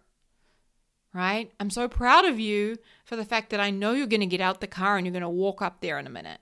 Right? 1.12 1.52
I'm 1.60 1.68
so 1.68 1.88
proud 1.88 2.24
of 2.24 2.40
you 2.40 2.76
for 3.04 3.16
the 3.16 3.26
fact 3.26 3.50
that 3.50 3.60
I 3.60 3.70
know 3.70 3.92
you're 3.92 4.06
going 4.06 4.20
to 4.20 4.26
get 4.26 4.40
out 4.40 4.62
the 4.62 4.66
car 4.66 4.96
and 4.96 5.06
you're 5.06 5.12
going 5.12 5.20
to 5.20 5.28
walk 5.28 5.60
up 5.60 5.80
there 5.80 5.98
in 5.98 6.06
a 6.06 6.10
minute. 6.10 6.40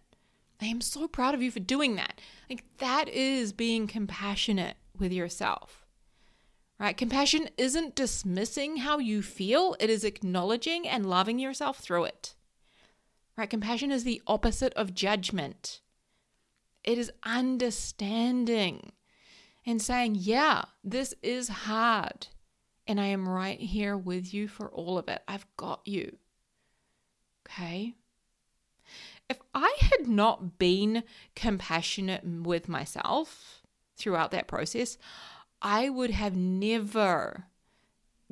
I 0.63 0.67
am 0.67 0.81
so 0.81 1.09
proud 1.09 1.35
of 1.35 1.43
you 1.43 1.51
for 1.51 1.59
doing 1.59 1.97
that. 1.97 2.21
Like, 2.49 2.65
that 2.79 3.09
is 3.09 3.53
being 3.53 3.87
compassionate 3.89 4.77
with 4.97 5.13
yourself 5.13 5.80
right? 6.81 6.97
Compassion 6.97 7.51
isn't 7.59 7.95
dismissing 7.95 8.79
how 8.79 8.99
you 8.99 9.21
feel, 9.23 9.77
it 9.79 9.91
is 9.91 10.03
acknowledging 10.03 10.89
and 10.89 11.09
loving 11.09 11.39
yourself 11.39 11.79
through 11.79 12.05
it, 12.05 12.35
right? 13.37 13.51
Compassion 13.51 13.93
is 13.93 14.03
the 14.03 14.23
opposite 14.27 14.73
of 14.75 14.95
judgment, 14.95 15.83
it 16.83 16.97
is 16.97 17.13
understanding 17.23 18.93
and 19.67 19.83
saying, 19.83 20.17
yeah, 20.19 20.63
this 20.83 21.15
is 21.23 21.49
hard. 21.49 22.29
And 22.87 22.99
I 22.99 23.07
am 23.07 23.29
right 23.29 23.61
here 23.61 23.97
with 23.97 24.33
you 24.33 24.49
for 24.49 24.69
all 24.71 24.97
of 24.97 25.09
it. 25.09 25.23
I've 25.29 25.47
got 25.59 25.83
you. 25.85 26.17
Okay. 27.47 27.95
If 29.29 29.39
I 29.55 29.77
had 29.79 30.09
not 30.09 30.59
been 30.59 31.05
compassionate 31.37 32.25
with 32.25 32.69
myself 32.69 33.63
throughout 33.97 34.31
that 34.33 34.49
process, 34.49 34.97
I 35.63 35.89
would 35.89 36.11
have 36.11 36.37
never 36.37 37.47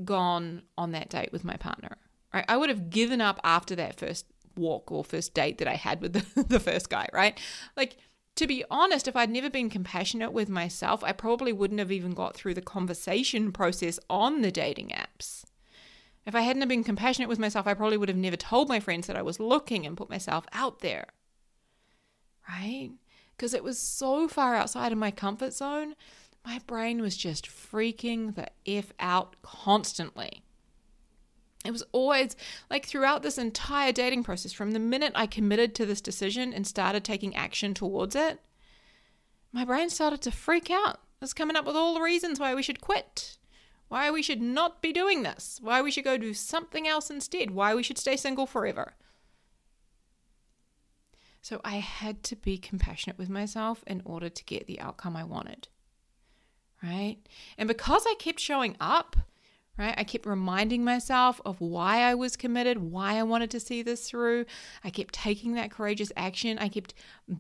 gone 0.05 0.63
on 0.77 0.93
that 0.93 1.11
date 1.11 1.33
with 1.33 1.45
my 1.45 1.57
partner. 1.57 1.97
Right? 2.33 2.45
I 2.49 2.57
would 2.57 2.69
have 2.69 2.91
given 2.91 3.21
up 3.21 3.41
after 3.43 3.75
that 3.77 3.99
first 3.99 4.27
walk 4.57 4.91
or 4.91 5.05
first 5.05 5.35
date 5.35 5.59
that 5.59 5.69
I 5.69 5.75
had 5.75 6.01
with 6.01 6.13
the, 6.35 6.43
the 6.43 6.61
first 6.61 6.91
guy, 6.91 7.09
right? 7.13 7.39
Like, 7.77 7.97
to 8.37 8.47
be 8.47 8.65
honest, 8.71 9.09
if 9.09 9.17
I'd 9.17 9.31
never 9.31 9.51
been 9.51 9.71
compassionate 9.71 10.33
with 10.33 10.49
myself, 10.49 11.03
I 11.03 11.13
probably 11.13 11.53
wouldn't 11.53 11.81
have 11.81 11.91
even 11.91 12.13
got 12.13 12.37
through 12.37 12.55
the 12.55 12.63
conversation 12.63 13.51
process 13.51 13.99
on 14.09 14.43
the 14.43 14.53
dating 14.53 14.91
apps. 14.91 15.45
If 16.25 16.35
I 16.35 16.43
hadn't 16.43 16.69
been 16.69 16.85
compassionate 16.85 17.29
with 17.29 17.39
myself, 17.39 17.67
I 17.67 17.75
probably 17.75 17.97
would 17.97 18.11
have 18.11 18.19
never 18.19 18.37
told 18.37 18.69
my 18.69 18.81
friends 18.81 19.07
that 19.07 19.17
I 19.17 19.23
was 19.23 19.41
looking 19.41 19.87
and 19.87 19.97
put 19.97 20.11
myself 20.11 20.45
out 20.53 20.81
there. 20.81 21.09
Right? 22.49 22.91
Because 23.37 23.55
it 23.55 23.65
was 23.65 23.79
so 23.79 24.29
far 24.29 24.55
outside 24.55 24.93
of 24.93 24.99
my 24.99 25.11
comfort 25.11 25.53
zone 25.53 25.95
my 26.49 26.59
brain 26.61 27.03
was 27.03 27.15
just 27.15 27.47
freaking 27.47 28.35
the 28.35 28.49
F 28.67 28.95
out 28.99 29.37
constantly. 29.43 30.43
It 31.63 31.73
was 31.73 31.85
always 31.93 32.37
like 32.71 32.87
throughout 32.87 33.23
this 33.23 33.37
entire 33.37 33.93
dating 33.93 34.25
process, 34.25 34.55
from 34.55 34.71
the 34.71 34.79
minute 34.79 35.13
I 35.15 35.27
committed 35.27 35.75
to 35.75 35.85
this 35.85 36.01
decision 36.01 36.55
and 36.55 36.67
started 36.67 37.05
taking 37.05 37.37
action 37.37 37.75
towards 37.75 38.17
it, 38.17 38.41
my 39.53 39.67
brain 39.67 39.91
started 39.91 40.23
to 40.23 40.31
freak 40.31 40.71
out. 40.71 40.95
It 40.95 41.21
was 41.21 41.35
coming 41.35 41.55
up 41.55 41.67
with 41.67 41.77
all 41.77 41.93
the 41.93 42.01
reasons 42.01 42.41
why 42.41 42.55
we 42.55 42.63
should 42.63 42.81
quit, 42.81 43.37
why 43.89 44.11
we 44.11 44.23
should 44.23 44.41
not 44.41 44.81
be 44.81 44.91
doing 44.91 45.25
this, 45.25 45.59
why 45.63 45.83
we 45.83 45.91
should 45.91 46.05
go 46.05 46.17
do 46.17 46.33
something 46.33 46.89
else 46.89 47.11
instead, 47.11 47.51
why 47.51 47.75
we 47.75 47.83
should 47.83 47.99
stay 47.99 48.17
single 48.17 48.47
forever. 48.47 48.95
So 51.43 51.61
I 51.63 51.77
had 51.77 52.23
to 52.23 52.37
be 52.37 52.57
compassionate 52.57 53.19
with 53.19 53.29
myself 53.29 53.85
in 53.87 54.01
order 54.07 54.31
to 54.31 54.45
get 54.45 54.67
the 54.67 54.81
outcome 54.81 55.15
I 55.15 55.25
wanted 55.25 55.69
right? 56.83 57.17
And 57.57 57.69
because 57.69 58.05
I 58.07 58.15
kept 58.19 58.41
showing 58.41 58.77
up, 58.81 59.17
right, 59.77 59.95
I 59.97 60.05
kept 60.05 60.27
reminding 60.27 60.85
myself 60.85 61.41
of 61.45 61.61
why 61.61 62.03
I 62.03 62.15
was 62.15 62.37
committed, 62.37 62.79
why 62.79 63.15
I 63.19 63.23
wanted 63.23 63.51
to 63.53 63.61
see 63.61 63.83
this 63.83 64.09
through. 64.09 64.47
I 64.85 64.91
kept 64.91 65.15
taking 65.15 65.55
that 65.55 65.71
courageous 65.71 66.13
action. 66.17 66.59
I 66.59 66.69
kept 66.69 66.95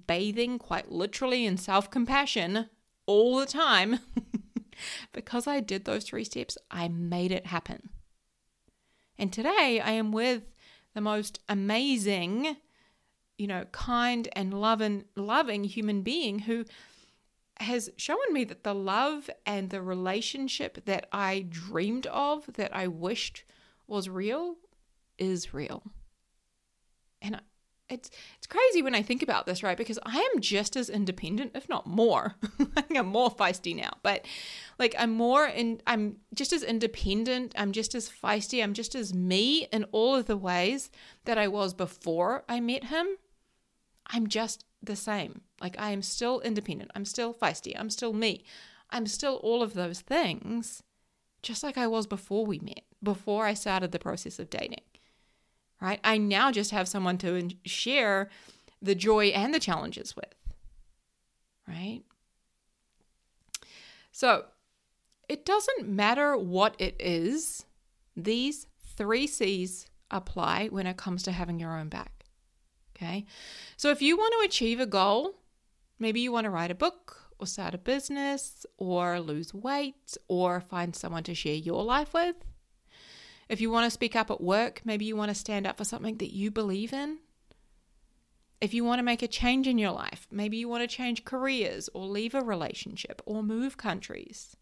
bathing 0.06 0.58
quite 0.58 0.90
literally 0.90 1.46
in 1.46 1.56
self 1.56 1.90
compassion 1.90 2.68
all 3.06 3.36
the 3.38 3.46
time. 3.46 4.00
because 5.12 5.46
I 5.46 5.60
did 5.60 5.84
those 5.84 6.04
three 6.04 6.24
steps, 6.24 6.56
I 6.70 6.88
made 6.88 7.32
it 7.32 7.46
happen. 7.46 7.90
And 9.18 9.32
today 9.32 9.82
I 9.84 9.90
am 9.92 10.12
with 10.12 10.42
the 10.94 11.00
most 11.00 11.40
amazing, 11.48 12.56
you 13.36 13.46
know, 13.46 13.64
kind 13.72 14.28
and 14.32 14.54
loving, 14.54 15.04
loving 15.16 15.64
human 15.64 16.02
being 16.02 16.40
who 16.40 16.64
has 17.60 17.90
shown 17.96 18.32
me 18.32 18.44
that 18.44 18.64
the 18.64 18.74
love 18.74 19.28
and 19.44 19.70
the 19.70 19.82
relationship 19.82 20.84
that 20.84 21.08
I 21.12 21.46
dreamed 21.48 22.06
of, 22.06 22.46
that 22.54 22.74
I 22.74 22.88
wished 22.88 23.44
was 23.86 24.08
real, 24.08 24.56
is 25.18 25.52
real. 25.52 25.82
And 27.20 27.40
it's 27.88 28.10
it's 28.36 28.46
crazy 28.46 28.82
when 28.82 28.94
I 28.94 29.02
think 29.02 29.22
about 29.22 29.46
this, 29.46 29.62
right? 29.62 29.76
Because 29.76 29.98
I 30.04 30.16
am 30.34 30.40
just 30.40 30.76
as 30.76 30.90
independent, 30.90 31.52
if 31.54 31.68
not 31.68 31.86
more. 31.86 32.34
I 32.76 32.82
think 32.82 32.98
I'm 32.98 33.06
more 33.06 33.30
feisty 33.30 33.74
now, 33.74 33.90
but 34.02 34.24
like 34.78 34.94
I'm 34.98 35.12
more 35.12 35.46
in 35.46 35.80
I'm 35.86 36.16
just 36.34 36.52
as 36.52 36.62
independent, 36.62 37.54
I'm 37.56 37.72
just 37.72 37.94
as 37.94 38.10
feisty, 38.10 38.62
I'm 38.62 38.74
just 38.74 38.94
as 38.94 39.14
me 39.14 39.66
in 39.72 39.84
all 39.90 40.14
of 40.14 40.26
the 40.26 40.36
ways 40.36 40.90
that 41.24 41.38
I 41.38 41.48
was 41.48 41.74
before 41.74 42.44
I 42.48 42.60
met 42.60 42.84
him. 42.84 43.06
I'm 44.06 44.26
just 44.26 44.64
the 44.82 44.96
same. 44.96 45.42
Like 45.60 45.76
I 45.78 45.90
am 45.90 46.02
still 46.02 46.40
independent, 46.40 46.90
I'm 46.94 47.04
still 47.04 47.34
feisty, 47.34 47.78
I'm 47.78 47.90
still 47.90 48.12
me. 48.12 48.44
I'm 48.90 49.06
still 49.06 49.34
all 49.42 49.62
of 49.62 49.74
those 49.74 50.00
things, 50.00 50.82
just 51.42 51.62
like 51.62 51.76
I 51.76 51.86
was 51.86 52.06
before 52.06 52.46
we 52.46 52.58
met, 52.58 52.84
before 53.02 53.44
I 53.44 53.52
started 53.52 53.92
the 53.92 53.98
process 53.98 54.38
of 54.38 54.48
dating 54.48 54.80
right? 55.80 56.00
I 56.02 56.18
now 56.18 56.50
just 56.50 56.70
have 56.70 56.88
someone 56.88 57.18
to 57.18 57.50
share 57.64 58.30
the 58.80 58.94
joy 58.94 59.26
and 59.26 59.52
the 59.54 59.60
challenges 59.60 60.14
with, 60.16 60.34
right? 61.66 62.02
So 64.12 64.46
it 65.28 65.44
doesn't 65.44 65.88
matter 65.88 66.36
what 66.36 66.74
it 66.78 66.96
is, 66.98 67.64
these 68.16 68.66
three 68.96 69.26
C's 69.26 69.86
apply 70.10 70.68
when 70.68 70.86
it 70.86 70.96
comes 70.96 71.22
to 71.24 71.32
having 71.32 71.60
your 71.60 71.78
own 71.78 71.88
back. 71.88 72.24
Okay. 72.96 73.26
So 73.76 73.90
if 73.90 74.02
you 74.02 74.16
want 74.16 74.34
to 74.40 74.46
achieve 74.46 74.80
a 74.80 74.86
goal, 74.86 75.34
maybe 75.98 76.20
you 76.20 76.32
want 76.32 76.44
to 76.44 76.50
write 76.50 76.70
a 76.70 76.74
book 76.74 77.32
or 77.38 77.46
start 77.46 77.74
a 77.74 77.78
business 77.78 78.66
or 78.76 79.20
lose 79.20 79.54
weight 79.54 80.16
or 80.26 80.60
find 80.60 80.94
someone 80.94 81.22
to 81.24 81.34
share 81.34 81.54
your 81.54 81.84
life 81.84 82.12
with, 82.12 82.36
if 83.48 83.60
you 83.60 83.70
want 83.70 83.84
to 83.84 83.90
speak 83.90 84.14
up 84.14 84.30
at 84.30 84.40
work, 84.40 84.82
maybe 84.84 85.04
you 85.04 85.16
want 85.16 85.30
to 85.30 85.34
stand 85.34 85.66
up 85.66 85.78
for 85.78 85.84
something 85.84 86.18
that 86.18 86.34
you 86.34 86.50
believe 86.50 86.92
in. 86.92 87.18
If 88.60 88.74
you 88.74 88.84
want 88.84 88.98
to 88.98 89.04
make 89.04 89.22
a 89.22 89.28
change 89.28 89.66
in 89.66 89.78
your 89.78 89.92
life, 89.92 90.26
maybe 90.30 90.56
you 90.56 90.68
want 90.68 90.82
to 90.88 90.96
change 90.96 91.24
careers 91.24 91.88
or 91.94 92.06
leave 92.06 92.34
a 92.34 92.42
relationship 92.42 93.22
or 93.24 93.42
move 93.42 93.76
countries, 93.76 94.56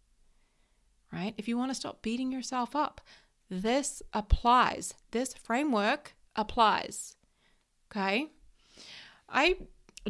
right? 1.12 1.35
If 1.38 1.49
you 1.49 1.57
want 1.57 1.71
to 1.71 1.75
stop 1.75 2.02
beating 2.02 2.31
yourself 2.31 2.76
up, 2.76 3.00
this 3.49 4.02
applies. 4.12 4.95
This 5.12 5.33
framework 5.35 6.14
applies. 6.37 7.16
Okay. 7.90 8.28
I 9.28 9.57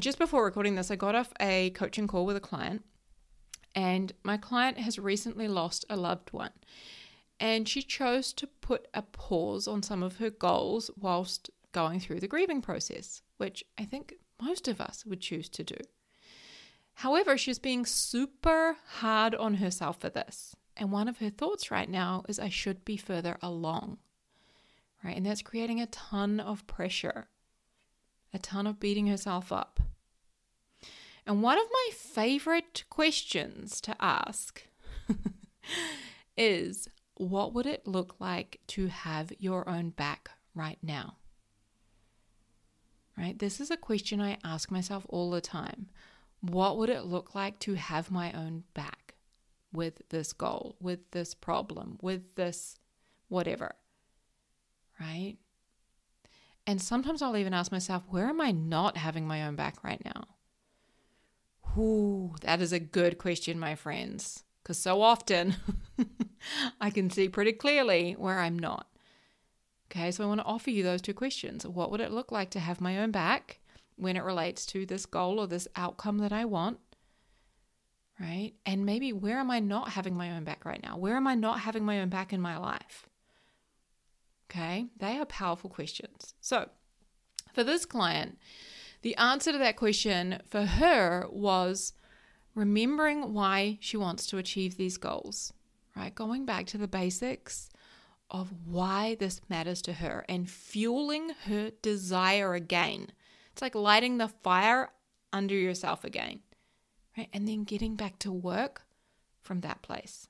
just 0.01 0.19
before 0.19 0.45
recording 0.45 0.75
this, 0.75 0.91
I 0.91 0.97
got 0.97 1.15
off 1.15 1.33
a 1.41 1.71
coaching 1.71 2.07
call 2.07 2.27
with 2.27 2.37
a 2.37 2.41
client, 2.41 2.85
and 3.75 4.13
my 4.23 4.37
client 4.37 4.79
has 4.79 4.99
recently 4.99 5.49
lost 5.49 5.85
a 5.89 5.97
loved 5.97 6.33
one 6.33 6.51
and 7.39 7.69
she 7.69 7.83
chose 7.83 8.33
to 8.33 8.47
put 8.47 8.89
a 8.95 9.03
pause 9.03 9.69
on 9.69 9.83
some 9.83 10.03
of 10.03 10.17
her 10.17 10.31
goals 10.31 10.91
whilst 10.99 11.51
going 11.73 12.01
through 12.01 12.21
the 12.21 12.29
grieving 12.29 12.63
process, 12.63 13.23
which 13.37 13.65
I 13.79 13.85
think 13.85 14.15
most 14.41 14.69
of 14.69 14.81
us 14.81 15.05
would 15.05 15.21
choose 15.21 15.49
to 15.51 15.65
do. 15.65 15.77
However, 16.95 17.37
she's 17.37 17.59
being 17.59 17.85
super 17.85 18.77
hard 18.99 19.35
on 19.35 19.55
herself 19.55 20.01
for 20.01 20.09
this. 20.09 20.57
And 20.79 20.91
one 20.91 21.09
of 21.09 21.19
her 21.19 21.31
thoughts 21.31 21.71
right 21.71 21.89
now 21.89 22.23
is, 22.29 22.39
I 22.39 22.49
should 22.49 22.85
be 22.85 22.97
further 22.97 23.37
along. 23.43 23.99
Right? 25.05 25.17
And 25.17 25.27
that's 25.27 25.43
creating 25.43 25.81
a 25.81 25.87
ton 25.87 26.41
of 26.41 26.67
pressure, 26.67 27.29
a 28.33 28.39
ton 28.39 28.67
of 28.67 28.81
beating 28.81 29.07
herself 29.07 29.53
up. 29.53 29.81
And 31.27 31.43
one 31.43 31.59
of 31.59 31.67
my 31.73 31.91
favorite 31.93 32.85
questions 32.89 33.81
to 33.81 33.97
ask 34.01 34.63
is 36.37 36.89
what 37.17 37.53
would 37.55 37.67
it 37.67 37.87
look 37.87 38.17
like 38.21 38.61
to 38.69 38.87
have 38.87 39.33
your 39.39 39.69
own 39.69 39.91
back 39.91 40.31
right 40.55 40.79
now? 40.83 41.17
Right? 43.19 43.39
This 43.39 43.61
is 43.61 43.71
a 43.71 43.77
question 43.77 44.21
I 44.21 44.39
ask 44.45 44.71
myself 44.71 45.07
all 45.09 45.31
the 45.31 45.41
time. 45.41 45.89
What 46.41 46.77
would 46.77 46.91
it 46.91 47.07
look 47.07 47.35
like 47.35 47.59
to 47.61 47.75
have 47.75 48.11
my 48.11 48.31
own 48.33 48.65
back 48.75 49.15
with 49.73 50.03
this 50.11 50.33
goal, 50.33 50.77
with 50.81 51.11
this 51.11 51.35
problem, 51.35 51.99
with 52.03 52.35
this 52.35 52.79
whatever? 53.29 53.75
Right? 55.01 55.39
And 56.67 56.83
sometimes 56.83 57.23
I'll 57.23 57.37
even 57.37 57.55
ask 57.55 57.71
myself, 57.71 58.03
where 58.09 58.27
am 58.27 58.41
I 58.41 58.51
not 58.51 58.97
having 58.97 59.27
my 59.27 59.45
own 59.47 59.55
back 59.55 59.85
right 59.85 60.03
now? 60.05 60.25
Ooh, 61.79 62.35
that 62.41 62.61
is 62.61 62.73
a 62.73 62.81
good 62.81 63.19
question, 63.19 63.59
my 63.59 63.75
friends. 63.75 64.43
Because 64.63 64.79
so 64.79 65.01
often 65.01 65.57
I 66.81 66.91
can 66.91 67.09
see 67.11 67.29
pretty 67.29 67.53
clearly 67.53 68.15
where 68.15 68.41
I'm 68.41 68.59
not. 68.59 68.89
Okay, 69.91 70.11
so 70.11 70.25
I 70.25 70.27
want 70.27 70.41
to 70.41 70.47
offer 70.47 70.71
you 70.71 70.83
those 70.83 71.03
two 71.03 71.15
questions. 71.15 71.65
What 71.65 71.93
would 71.93 72.01
it 72.01 72.11
look 72.11 72.33
like 72.33 72.51
to 72.51 72.61
have 72.61 72.81
my 72.81 72.99
own 72.99 73.13
back 73.13 73.61
when 73.95 74.17
it 74.17 74.25
relates 74.25 74.67
to 74.67 74.85
this 74.85 75.07
goal 75.07 75.39
or 75.39 75.47
this 75.47 75.69
outcome 75.77 76.19
that 76.19 76.33
I 76.33 76.45
want? 76.45 76.79
Right? 78.19 78.55
And 78.65 78.85
maybe 78.85 79.13
where 79.13 79.39
am 79.39 79.51
I 79.51 79.61
not 79.61 79.91
having 79.91 80.17
my 80.17 80.33
own 80.33 80.43
back 80.43 80.65
right 80.65 80.83
now? 80.83 80.97
Where 80.97 81.17
am 81.17 81.29
I 81.29 81.37
not 81.37 81.61
having 81.61 81.85
my 81.85 82.01
own 82.01 82.09
back 82.09 82.33
in 82.33 82.41
my 82.41 82.57
life? 82.57 83.09
Okay, 84.51 84.87
they 84.99 85.19
are 85.19 85.27
powerful 85.27 85.71
questions. 85.71 86.35
So, 86.41 86.69
for 87.53 87.65
this 87.65 87.85
client, 87.85 88.39
the 89.03 89.17
answer 89.17 89.53
to 89.53 89.59
that 89.59 89.77
question 89.77 90.41
for 90.49 90.65
her 90.65 91.27
was 91.31 91.93
remembering 92.55 93.33
why 93.35 93.79
she 93.81 93.97
wants 93.97 94.27
to 94.27 94.39
achieve 94.39 94.77
these 94.77 94.97
goals, 94.97 95.53
right? 95.95 96.15
Going 96.15 96.45
back 96.45 96.67
to 96.67 96.79
the 96.79 96.89
basics 96.89 97.69
of 98.31 98.53
why 98.65 99.17
this 99.19 99.41
matters 99.49 99.83
to 99.83 99.95
her 99.95 100.25
and 100.29 100.51
fueling 100.51 101.31
her 101.45 101.71
desire 101.83 102.55
again. 102.55 103.09
It's 103.53 103.63
like 103.63 103.75
lighting 103.75 104.19
the 104.19 104.29
fire 104.29 104.91
under 105.33 105.55
yourself 105.55 106.05
again, 106.05 106.41
right? 107.17 107.29
And 107.33 107.47
then 107.47 107.65
getting 107.65 107.95
back 107.95 108.19
to 108.21 108.33
work 108.33 108.83
from 109.43 109.61
that 109.61 109.83
place. 109.83 110.29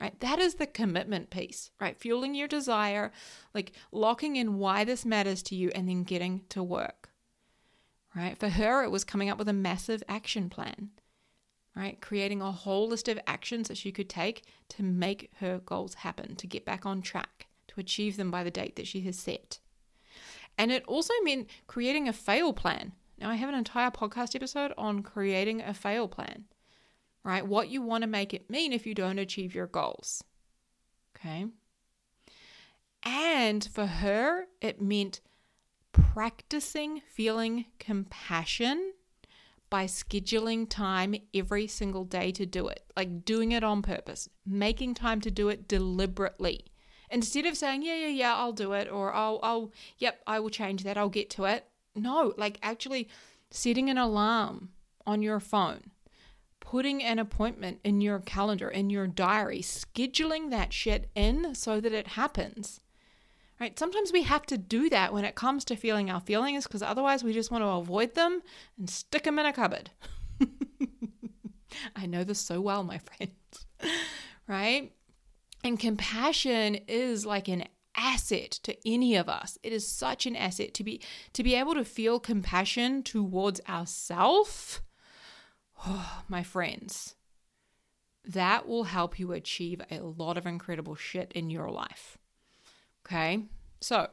Right? 0.00 0.18
That 0.20 0.38
is 0.38 0.54
the 0.54 0.66
commitment 0.66 1.30
piece, 1.30 1.70
right? 1.80 1.98
Fueling 1.98 2.36
your 2.36 2.46
desire, 2.46 3.10
like 3.52 3.72
locking 3.90 4.36
in 4.36 4.58
why 4.58 4.84
this 4.84 5.04
matters 5.04 5.42
to 5.44 5.56
you 5.56 5.70
and 5.74 5.88
then 5.88 6.04
getting 6.04 6.42
to 6.50 6.62
work. 6.62 7.10
Right? 8.14 8.38
For 8.38 8.48
her 8.48 8.84
it 8.84 8.90
was 8.90 9.04
coming 9.04 9.28
up 9.28 9.38
with 9.38 9.48
a 9.48 9.52
massive 9.52 10.02
action 10.08 10.48
plan 10.50 10.90
right? 11.78 12.00
Creating 12.00 12.42
a 12.42 12.50
whole 12.50 12.88
list 12.88 13.08
of 13.08 13.20
actions 13.26 13.68
that 13.68 13.76
she 13.76 13.92
could 13.92 14.08
take 14.08 14.44
to 14.68 14.82
make 14.82 15.30
her 15.38 15.60
goals 15.64 15.94
happen, 15.94 16.34
to 16.34 16.46
get 16.46 16.64
back 16.64 16.84
on 16.84 17.00
track, 17.00 17.46
to 17.68 17.80
achieve 17.80 18.16
them 18.16 18.30
by 18.30 18.42
the 18.42 18.50
date 18.50 18.74
that 18.76 18.86
she 18.86 19.00
has 19.02 19.16
set. 19.16 19.60
And 20.58 20.72
it 20.72 20.84
also 20.86 21.14
meant 21.22 21.48
creating 21.68 22.08
a 22.08 22.12
fail 22.12 22.52
plan. 22.52 22.92
Now, 23.16 23.30
I 23.30 23.36
have 23.36 23.48
an 23.48 23.54
entire 23.54 23.92
podcast 23.92 24.34
episode 24.34 24.72
on 24.76 25.02
creating 25.02 25.60
a 25.60 25.72
fail 25.72 26.08
plan, 26.08 26.46
right? 27.28 27.46
What 27.46 27.68
you 27.68 27.82
want 27.82 28.02
to 28.02 28.08
make 28.08 28.32
it 28.32 28.48
mean 28.48 28.72
if 28.72 28.86
you 28.86 28.94
don't 28.94 29.18
achieve 29.18 29.54
your 29.54 29.66
goals. 29.66 30.24
Okay. 31.14 31.44
And 33.02 33.68
for 33.70 33.84
her, 33.84 34.46
it 34.62 34.80
meant 34.80 35.20
practicing 35.92 37.02
feeling 37.06 37.66
compassion 37.78 38.94
by 39.68 39.84
scheduling 39.84 40.66
time 40.66 41.16
every 41.34 41.66
single 41.66 42.04
day 42.04 42.32
to 42.32 42.46
do 42.46 42.66
it, 42.66 42.84
like 42.96 43.26
doing 43.26 43.52
it 43.52 43.62
on 43.62 43.82
purpose, 43.82 44.30
making 44.46 44.94
time 44.94 45.20
to 45.20 45.30
do 45.30 45.50
it 45.50 45.68
deliberately. 45.68 46.64
Instead 47.10 47.44
of 47.44 47.58
saying, 47.58 47.82
yeah, 47.82 47.94
yeah, 47.94 48.08
yeah, 48.08 48.34
I'll 48.34 48.52
do 48.52 48.72
it, 48.72 48.90
or 48.90 49.12
I'll, 49.12 49.38
I'll, 49.42 49.72
yep, 49.98 50.22
I 50.26 50.40
will 50.40 50.48
change 50.48 50.82
that, 50.84 50.96
I'll 50.96 51.10
get 51.10 51.28
to 51.30 51.44
it. 51.44 51.66
No, 51.94 52.32
like 52.38 52.58
actually 52.62 53.06
setting 53.50 53.90
an 53.90 53.98
alarm 53.98 54.70
on 55.06 55.20
your 55.20 55.40
phone, 55.40 55.90
putting 56.60 57.02
an 57.02 57.18
appointment 57.18 57.80
in 57.84 58.00
your 58.00 58.20
calendar, 58.20 58.68
in 58.68 58.90
your 58.90 59.06
diary, 59.06 59.60
scheduling 59.60 60.50
that 60.50 60.72
shit 60.72 61.10
in 61.14 61.54
so 61.54 61.80
that 61.80 61.92
it 61.92 62.08
happens 62.08 62.80
right? 63.60 63.78
Sometimes 63.78 64.12
we 64.12 64.22
have 64.22 64.46
to 64.46 64.58
do 64.58 64.88
that 64.90 65.12
when 65.12 65.24
it 65.24 65.34
comes 65.34 65.64
to 65.66 65.76
feeling 65.76 66.10
our 66.10 66.20
feelings 66.20 66.64
because 66.64 66.82
otherwise 66.82 67.24
we 67.24 67.32
just 67.32 67.50
want 67.50 67.62
to 67.62 67.68
avoid 67.68 68.14
them 68.14 68.42
and 68.78 68.88
stick 68.88 69.24
them 69.24 69.38
in 69.38 69.46
a 69.46 69.52
cupboard. 69.52 69.90
I 71.96 72.06
know 72.06 72.24
this 72.24 72.40
so 72.40 72.60
well, 72.60 72.84
my 72.84 72.98
friends, 73.16 73.66
right? 74.46 74.92
And 75.64 75.78
compassion 75.78 76.76
is 76.86 77.26
like 77.26 77.48
an 77.48 77.64
asset 77.96 78.52
to 78.62 78.76
any 78.86 79.16
of 79.16 79.28
us. 79.28 79.58
It 79.62 79.72
is 79.72 79.86
such 79.86 80.24
an 80.26 80.36
asset 80.36 80.72
to 80.74 80.84
be 80.84 81.02
to 81.32 81.42
be 81.42 81.54
able 81.56 81.74
to 81.74 81.84
feel 81.84 82.20
compassion 82.20 83.02
towards 83.02 83.60
ourselves. 83.68 84.80
Oh, 85.86 86.22
my 86.28 86.42
friends, 86.42 87.14
that 88.24 88.68
will 88.68 88.84
help 88.84 89.18
you 89.18 89.32
achieve 89.32 89.80
a 89.90 90.00
lot 90.00 90.36
of 90.36 90.46
incredible 90.46 90.94
shit 90.94 91.32
in 91.32 91.50
your 91.50 91.70
life. 91.70 92.18
Okay. 93.06 93.44
So 93.80 94.08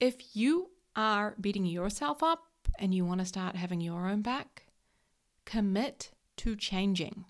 if 0.00 0.34
you 0.36 0.70
are 0.96 1.36
beating 1.40 1.66
yourself 1.66 2.22
up 2.22 2.44
and 2.78 2.94
you 2.94 3.04
want 3.04 3.20
to 3.20 3.26
start 3.26 3.56
having 3.56 3.80
your 3.80 4.08
own 4.08 4.22
back, 4.22 4.64
commit 5.44 6.10
to 6.38 6.56
changing, 6.56 7.24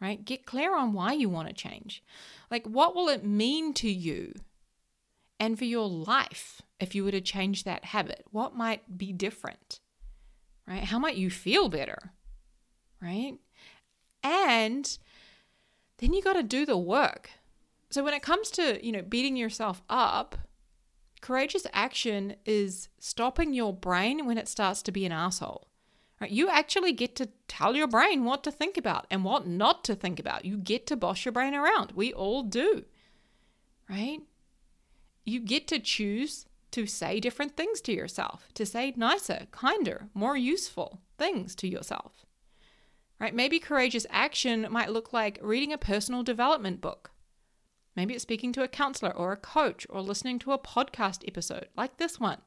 right? 0.00 0.24
Get 0.24 0.46
clear 0.46 0.76
on 0.76 0.92
why 0.92 1.12
you 1.12 1.28
want 1.28 1.48
to 1.48 1.54
change. 1.54 2.02
Like, 2.50 2.66
what 2.66 2.94
will 2.94 3.08
it 3.08 3.24
mean 3.24 3.72
to 3.74 3.90
you 3.90 4.34
And 5.38 5.58
for 5.58 5.64
your 5.64 5.88
life, 5.88 6.62
if 6.80 6.94
you 6.94 7.04
were 7.04 7.10
to 7.10 7.20
change 7.20 7.64
that 7.64 7.86
habit, 7.86 8.24
what 8.30 8.56
might 8.56 8.96
be 8.96 9.12
different? 9.12 9.80
Right? 10.66 10.84
How 10.84 10.98
might 10.98 11.16
you 11.16 11.30
feel 11.30 11.68
better? 11.68 12.12
Right? 13.00 13.38
And 14.22 14.98
then 15.98 16.12
you 16.12 16.22
got 16.22 16.34
to 16.34 16.42
do 16.42 16.66
the 16.66 16.76
work. 16.76 17.30
So 17.90 18.02
when 18.02 18.14
it 18.14 18.22
comes 18.22 18.50
to, 18.52 18.84
you 18.84 18.92
know, 18.92 19.02
beating 19.02 19.36
yourself 19.36 19.82
up, 19.88 20.36
courageous 21.20 21.66
action 21.72 22.36
is 22.44 22.88
stopping 22.98 23.54
your 23.54 23.72
brain 23.72 24.26
when 24.26 24.38
it 24.38 24.48
starts 24.48 24.82
to 24.82 24.92
be 24.92 25.06
an 25.06 25.12
asshole. 25.12 25.68
Right? 26.20 26.30
You 26.30 26.48
actually 26.48 26.92
get 26.92 27.14
to 27.16 27.28
tell 27.46 27.76
your 27.76 27.86
brain 27.86 28.24
what 28.24 28.42
to 28.44 28.50
think 28.50 28.76
about 28.76 29.06
and 29.10 29.24
what 29.24 29.46
not 29.46 29.84
to 29.84 29.94
think 29.94 30.18
about. 30.18 30.44
You 30.44 30.56
get 30.56 30.86
to 30.88 30.96
boss 30.96 31.24
your 31.24 31.32
brain 31.32 31.54
around. 31.54 31.92
We 31.92 32.12
all 32.12 32.42
do. 32.42 32.84
Right? 33.88 34.20
You 35.24 35.40
get 35.40 35.68
to 35.68 35.78
choose 35.78 36.46
to 36.72 36.86
say 36.86 37.20
different 37.20 37.56
things 37.56 37.80
to 37.82 37.92
yourself, 37.92 38.48
to 38.54 38.66
say 38.66 38.92
nicer, 38.96 39.46
kinder, 39.50 40.08
more 40.12 40.36
useful 40.36 41.00
things 41.16 41.54
to 41.56 41.68
yourself. 41.68 42.25
Right? 43.18 43.34
Maybe 43.34 43.58
courageous 43.58 44.06
action 44.10 44.66
might 44.70 44.92
look 44.92 45.12
like 45.12 45.38
reading 45.42 45.72
a 45.72 45.78
personal 45.78 46.22
development 46.22 46.80
book. 46.80 47.10
Maybe 47.94 48.12
it's 48.12 48.22
speaking 48.22 48.52
to 48.52 48.62
a 48.62 48.68
counselor 48.68 49.16
or 49.16 49.32
a 49.32 49.38
coach 49.38 49.86
or 49.88 50.02
listening 50.02 50.38
to 50.40 50.52
a 50.52 50.58
podcast 50.58 51.26
episode 51.26 51.68
like 51.76 51.96
this 51.96 52.20
one. 52.20 52.38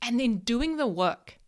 And 0.00 0.20
then 0.20 0.38
doing 0.38 0.76
the 0.76 0.86
work 0.86 1.38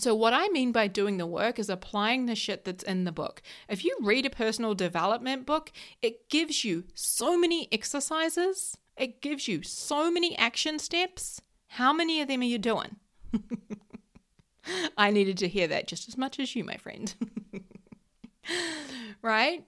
so, 0.00 0.14
what 0.14 0.32
I 0.32 0.48
mean 0.48 0.72
by 0.72 0.86
doing 0.86 1.18
the 1.18 1.26
work 1.26 1.58
is 1.58 1.68
applying 1.68 2.24
the 2.24 2.34
shit 2.34 2.64
that's 2.64 2.82
in 2.82 3.04
the 3.04 3.12
book. 3.12 3.42
If 3.68 3.84
you 3.84 3.98
read 4.00 4.24
a 4.24 4.30
personal 4.30 4.74
development 4.74 5.44
book, 5.44 5.72
it 6.00 6.30
gives 6.30 6.64
you 6.64 6.84
so 6.94 7.36
many 7.36 7.68
exercises, 7.70 8.78
it 8.96 9.20
gives 9.20 9.46
you 9.46 9.62
so 9.62 10.10
many 10.10 10.36
action 10.38 10.78
steps. 10.78 11.42
How 11.66 11.92
many 11.92 12.22
of 12.22 12.28
them 12.28 12.40
are 12.40 12.44
you 12.44 12.58
doing? 12.58 12.96
I 14.96 15.10
needed 15.10 15.38
to 15.38 15.48
hear 15.48 15.68
that 15.68 15.86
just 15.86 16.08
as 16.08 16.16
much 16.16 16.38
as 16.38 16.54
you, 16.54 16.64
my 16.64 16.76
friend. 16.76 17.14
right? 19.22 19.64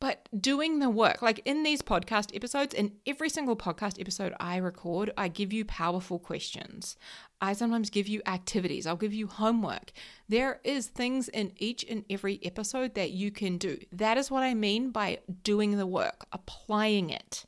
but 0.00 0.28
doing 0.40 0.78
the 0.78 0.90
work 0.90 1.22
like 1.22 1.40
in 1.44 1.62
these 1.62 1.82
podcast 1.82 2.34
episodes 2.34 2.74
in 2.74 2.92
every 3.06 3.28
single 3.28 3.56
podcast 3.56 4.00
episode 4.00 4.32
i 4.38 4.56
record 4.56 5.12
i 5.16 5.28
give 5.28 5.52
you 5.52 5.64
powerful 5.64 6.18
questions. 6.18 6.96
I 7.40 7.52
sometimes 7.52 7.90
give 7.90 8.08
you 8.08 8.20
activities. 8.26 8.84
I'll 8.84 8.96
give 8.96 9.14
you 9.14 9.28
homework. 9.28 9.92
There 10.28 10.60
is 10.64 10.88
things 10.88 11.28
in 11.28 11.52
each 11.56 11.84
and 11.88 12.04
every 12.10 12.40
episode 12.42 12.96
that 12.96 13.12
you 13.12 13.30
can 13.30 13.58
do. 13.58 13.78
That 13.92 14.18
is 14.18 14.30
what 14.30 14.42
i 14.42 14.54
mean 14.54 14.90
by 14.90 15.18
doing 15.44 15.76
the 15.76 15.86
work 15.86 16.26
applying 16.32 17.10
it. 17.10 17.44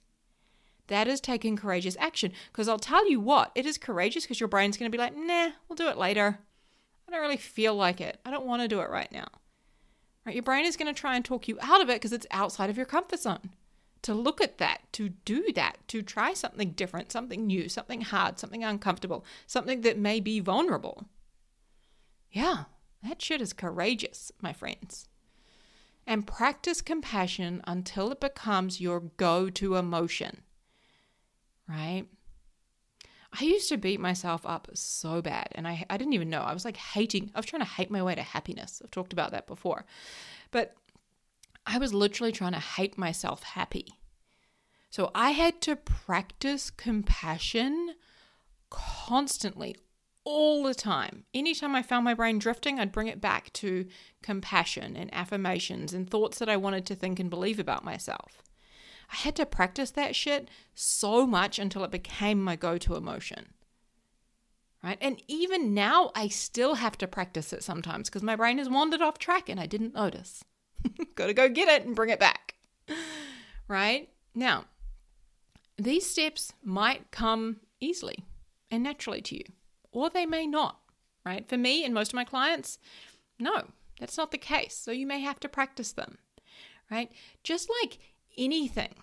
That 0.86 1.08
is 1.08 1.20
taking 1.20 1.56
courageous 1.56 1.96
action. 1.98 2.32
Because 2.52 2.68
i'll 2.68 2.78
tell 2.78 3.08
you 3.08 3.20
what 3.20 3.52
it 3.54 3.66
is 3.66 3.78
courageous 3.78 4.24
because 4.24 4.40
your 4.40 4.48
brain's 4.48 4.76
going 4.76 4.90
to 4.90 4.96
be 4.96 5.02
like 5.02 5.16
nah 5.16 5.50
we'll 5.68 5.76
do 5.76 5.88
it 5.88 5.98
later 5.98 6.38
i 7.10 7.14
don't 7.14 7.22
really 7.22 7.36
feel 7.36 7.74
like 7.74 8.00
it 8.00 8.18
i 8.24 8.30
don't 8.30 8.46
want 8.46 8.62
to 8.62 8.68
do 8.68 8.80
it 8.80 8.90
right 8.90 9.12
now 9.12 9.26
Right? 10.24 10.34
Your 10.34 10.42
brain 10.42 10.64
is 10.64 10.76
going 10.76 10.92
to 10.92 10.98
try 10.98 11.16
and 11.16 11.24
talk 11.24 11.48
you 11.48 11.58
out 11.60 11.80
of 11.80 11.88
it 11.88 11.94
because 11.94 12.12
it's 12.12 12.26
outside 12.30 12.70
of 12.70 12.76
your 12.76 12.86
comfort 12.86 13.20
zone. 13.20 13.50
To 14.02 14.14
look 14.14 14.40
at 14.40 14.58
that, 14.58 14.80
to 14.92 15.10
do 15.10 15.52
that, 15.54 15.76
to 15.88 16.02
try 16.02 16.32
something 16.32 16.70
different, 16.72 17.12
something 17.12 17.46
new, 17.46 17.68
something 17.68 18.00
hard, 18.00 18.38
something 18.38 18.64
uncomfortable, 18.64 19.24
something 19.46 19.82
that 19.82 19.98
may 19.98 20.20
be 20.20 20.40
vulnerable. 20.40 21.06
Yeah, 22.30 22.64
that 23.02 23.20
shit 23.20 23.42
is 23.42 23.52
courageous, 23.52 24.32
my 24.40 24.52
friends. 24.52 25.08
And 26.06 26.26
practice 26.26 26.80
compassion 26.80 27.60
until 27.66 28.10
it 28.10 28.20
becomes 28.20 28.80
your 28.80 29.00
go 29.00 29.50
to 29.50 29.76
emotion. 29.76 30.42
Right? 31.68 32.06
I 33.32 33.44
used 33.44 33.68
to 33.68 33.76
beat 33.76 34.00
myself 34.00 34.44
up 34.44 34.68
so 34.74 35.22
bad, 35.22 35.48
and 35.52 35.68
I, 35.68 35.84
I 35.88 35.96
didn't 35.96 36.14
even 36.14 36.30
know. 36.30 36.40
I 36.40 36.52
was 36.52 36.64
like 36.64 36.76
hating, 36.76 37.30
I 37.34 37.38
was 37.38 37.46
trying 37.46 37.62
to 37.62 37.68
hate 37.68 37.90
my 37.90 38.02
way 38.02 38.14
to 38.14 38.22
happiness. 38.22 38.82
I've 38.84 38.90
talked 38.90 39.12
about 39.12 39.30
that 39.30 39.46
before. 39.46 39.84
But 40.50 40.74
I 41.66 41.78
was 41.78 41.94
literally 41.94 42.32
trying 42.32 42.52
to 42.52 42.58
hate 42.58 42.98
myself 42.98 43.42
happy. 43.42 43.94
So 44.90 45.12
I 45.14 45.30
had 45.30 45.60
to 45.62 45.76
practice 45.76 46.70
compassion 46.70 47.94
constantly, 48.68 49.76
all 50.24 50.62
the 50.62 50.74
time. 50.74 51.24
Anytime 51.32 51.74
I 51.74 51.82
found 51.82 52.04
my 52.04 52.14
brain 52.14 52.38
drifting, 52.38 52.78
I'd 52.78 52.92
bring 52.92 53.06
it 53.06 53.20
back 53.20 53.52
to 53.54 53.86
compassion 54.22 54.96
and 54.96 55.12
affirmations 55.14 55.92
and 55.92 56.08
thoughts 56.08 56.38
that 56.38 56.48
I 56.48 56.56
wanted 56.56 56.86
to 56.86 56.94
think 56.94 57.18
and 57.18 57.30
believe 57.30 57.58
about 57.58 57.84
myself. 57.84 58.42
I 59.12 59.16
had 59.16 59.36
to 59.36 59.46
practice 59.46 59.90
that 59.92 60.14
shit 60.14 60.48
so 60.74 61.26
much 61.26 61.58
until 61.58 61.84
it 61.84 61.90
became 61.90 62.42
my 62.42 62.56
go 62.56 62.78
to 62.78 62.94
emotion. 62.94 63.54
Right? 64.82 64.98
And 65.00 65.22
even 65.28 65.74
now, 65.74 66.10
I 66.14 66.28
still 66.28 66.76
have 66.76 66.96
to 66.98 67.06
practice 67.06 67.52
it 67.52 67.62
sometimes 67.62 68.08
because 68.08 68.22
my 68.22 68.36
brain 68.36 68.58
has 68.58 68.68
wandered 68.68 69.02
off 69.02 69.18
track 69.18 69.48
and 69.48 69.60
I 69.60 69.66
didn't 69.66 69.94
notice. 69.94 70.42
Gotta 71.16 71.34
go 71.34 71.48
get 71.48 71.68
it 71.68 71.84
and 71.84 71.94
bring 71.94 72.08
it 72.08 72.20
back. 72.20 72.54
Right? 73.68 74.08
Now, 74.34 74.64
these 75.76 76.08
steps 76.08 76.52
might 76.64 77.10
come 77.10 77.60
easily 77.78 78.24
and 78.70 78.82
naturally 78.82 79.20
to 79.22 79.36
you, 79.36 79.44
or 79.92 80.08
they 80.08 80.26
may 80.26 80.46
not. 80.46 80.78
Right? 81.26 81.46
For 81.48 81.58
me 81.58 81.84
and 81.84 81.92
most 81.92 82.08
of 82.08 82.14
my 82.14 82.24
clients, 82.24 82.78
no, 83.38 83.66
that's 83.98 84.16
not 84.16 84.30
the 84.30 84.38
case. 84.38 84.74
So 84.74 84.92
you 84.92 85.06
may 85.06 85.20
have 85.20 85.40
to 85.40 85.48
practice 85.48 85.92
them. 85.92 86.18
Right? 86.90 87.12
Just 87.44 87.70
like 87.82 87.98
anything. 88.40 88.94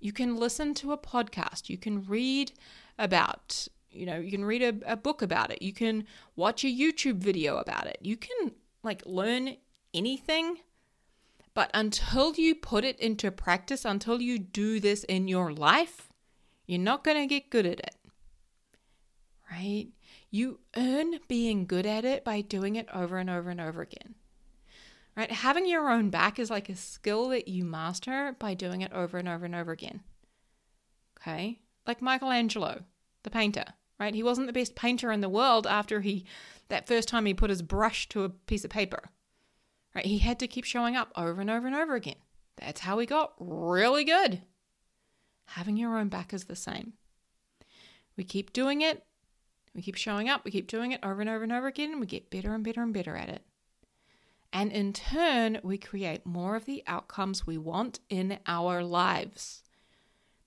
You 0.00 0.12
can 0.12 0.36
listen 0.36 0.74
to 0.74 0.92
a 0.92 0.98
podcast, 0.98 1.68
you 1.68 1.76
can 1.76 2.04
read 2.04 2.52
about, 2.98 3.66
you 3.90 4.06
know, 4.06 4.18
you 4.18 4.30
can 4.30 4.44
read 4.44 4.62
a, 4.62 4.92
a 4.92 4.96
book 4.96 5.20
about 5.20 5.50
it, 5.50 5.60
you 5.60 5.72
can 5.72 6.06
watch 6.36 6.64
a 6.64 6.68
YouTube 6.68 7.16
video 7.16 7.58
about 7.58 7.86
it, 7.88 7.98
you 8.00 8.16
can 8.16 8.52
like 8.84 9.02
learn 9.04 9.56
anything. 9.92 10.58
But 11.52 11.70
until 11.74 12.34
you 12.34 12.54
put 12.54 12.84
it 12.84 13.00
into 13.00 13.32
practice, 13.32 13.84
until 13.84 14.20
you 14.22 14.38
do 14.38 14.78
this 14.78 15.02
in 15.04 15.26
your 15.26 15.52
life, 15.52 16.12
you're 16.66 16.78
not 16.78 17.02
going 17.02 17.16
to 17.16 17.26
get 17.26 17.50
good 17.50 17.66
at 17.66 17.80
it. 17.80 17.96
Right? 19.50 19.88
You 20.30 20.60
earn 20.76 21.18
being 21.26 21.66
good 21.66 21.86
at 21.86 22.04
it 22.04 22.22
by 22.22 22.42
doing 22.42 22.76
it 22.76 22.86
over 22.94 23.18
and 23.18 23.28
over 23.28 23.50
and 23.50 23.60
over 23.60 23.82
again 23.82 24.14
right? 25.18 25.32
Having 25.32 25.66
your 25.66 25.90
own 25.90 26.10
back 26.10 26.38
is 26.38 26.48
like 26.48 26.68
a 26.68 26.76
skill 26.76 27.28
that 27.30 27.48
you 27.48 27.64
master 27.64 28.36
by 28.38 28.54
doing 28.54 28.82
it 28.82 28.92
over 28.92 29.18
and 29.18 29.28
over 29.28 29.44
and 29.44 29.54
over 29.54 29.72
again. 29.72 30.00
Okay? 31.20 31.58
Like 31.88 32.00
Michelangelo, 32.00 32.84
the 33.24 33.30
painter, 33.30 33.64
right? 33.98 34.14
He 34.14 34.22
wasn't 34.22 34.46
the 34.46 34.52
best 34.52 34.76
painter 34.76 35.10
in 35.10 35.20
the 35.20 35.28
world 35.28 35.66
after 35.66 36.02
he, 36.02 36.24
that 36.68 36.86
first 36.86 37.08
time 37.08 37.26
he 37.26 37.34
put 37.34 37.50
his 37.50 37.62
brush 37.62 38.08
to 38.10 38.22
a 38.22 38.28
piece 38.28 38.64
of 38.64 38.70
paper, 38.70 39.10
right? 39.92 40.06
He 40.06 40.18
had 40.18 40.38
to 40.38 40.46
keep 40.46 40.64
showing 40.64 40.94
up 40.94 41.10
over 41.16 41.40
and 41.40 41.50
over 41.50 41.66
and 41.66 41.74
over 41.74 41.96
again. 41.96 42.14
That's 42.56 42.80
how 42.82 42.96
he 43.00 43.06
got 43.06 43.32
really 43.40 44.04
good. 44.04 44.42
Having 45.46 45.78
your 45.78 45.98
own 45.98 46.08
back 46.08 46.32
is 46.32 46.44
the 46.44 46.54
same. 46.54 46.92
We 48.16 48.22
keep 48.22 48.52
doing 48.52 48.82
it, 48.82 49.04
we 49.74 49.82
keep 49.82 49.96
showing 49.96 50.28
up, 50.28 50.44
we 50.44 50.52
keep 50.52 50.68
doing 50.68 50.92
it 50.92 51.00
over 51.02 51.20
and 51.20 51.30
over 51.30 51.42
and 51.42 51.52
over 51.52 51.66
again, 51.66 51.90
and 51.90 52.00
we 52.00 52.06
get 52.06 52.30
better 52.30 52.54
and 52.54 52.62
better 52.62 52.82
and 52.82 52.94
better 52.94 53.16
at 53.16 53.28
it. 53.28 53.42
And 54.52 54.72
in 54.72 54.92
turn, 54.92 55.58
we 55.62 55.76
create 55.78 56.24
more 56.24 56.56
of 56.56 56.64
the 56.64 56.82
outcomes 56.86 57.46
we 57.46 57.58
want 57.58 58.00
in 58.08 58.38
our 58.46 58.82
lives. 58.82 59.62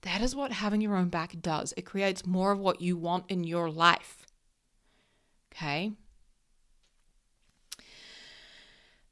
That 0.02 0.22
is 0.22 0.36
what 0.36 0.52
having 0.52 0.82
your 0.82 0.96
own 0.96 1.10
back 1.10 1.36
does. 1.40 1.74
It 1.78 1.84
creates 1.84 2.26
more 2.26 2.52
of 2.52 2.60
what 2.60 2.82
you 2.82 2.98
want 2.98 3.26
in 3.30 3.44
your 3.44 3.70
life. 3.70 4.26
Okay? 5.54 5.92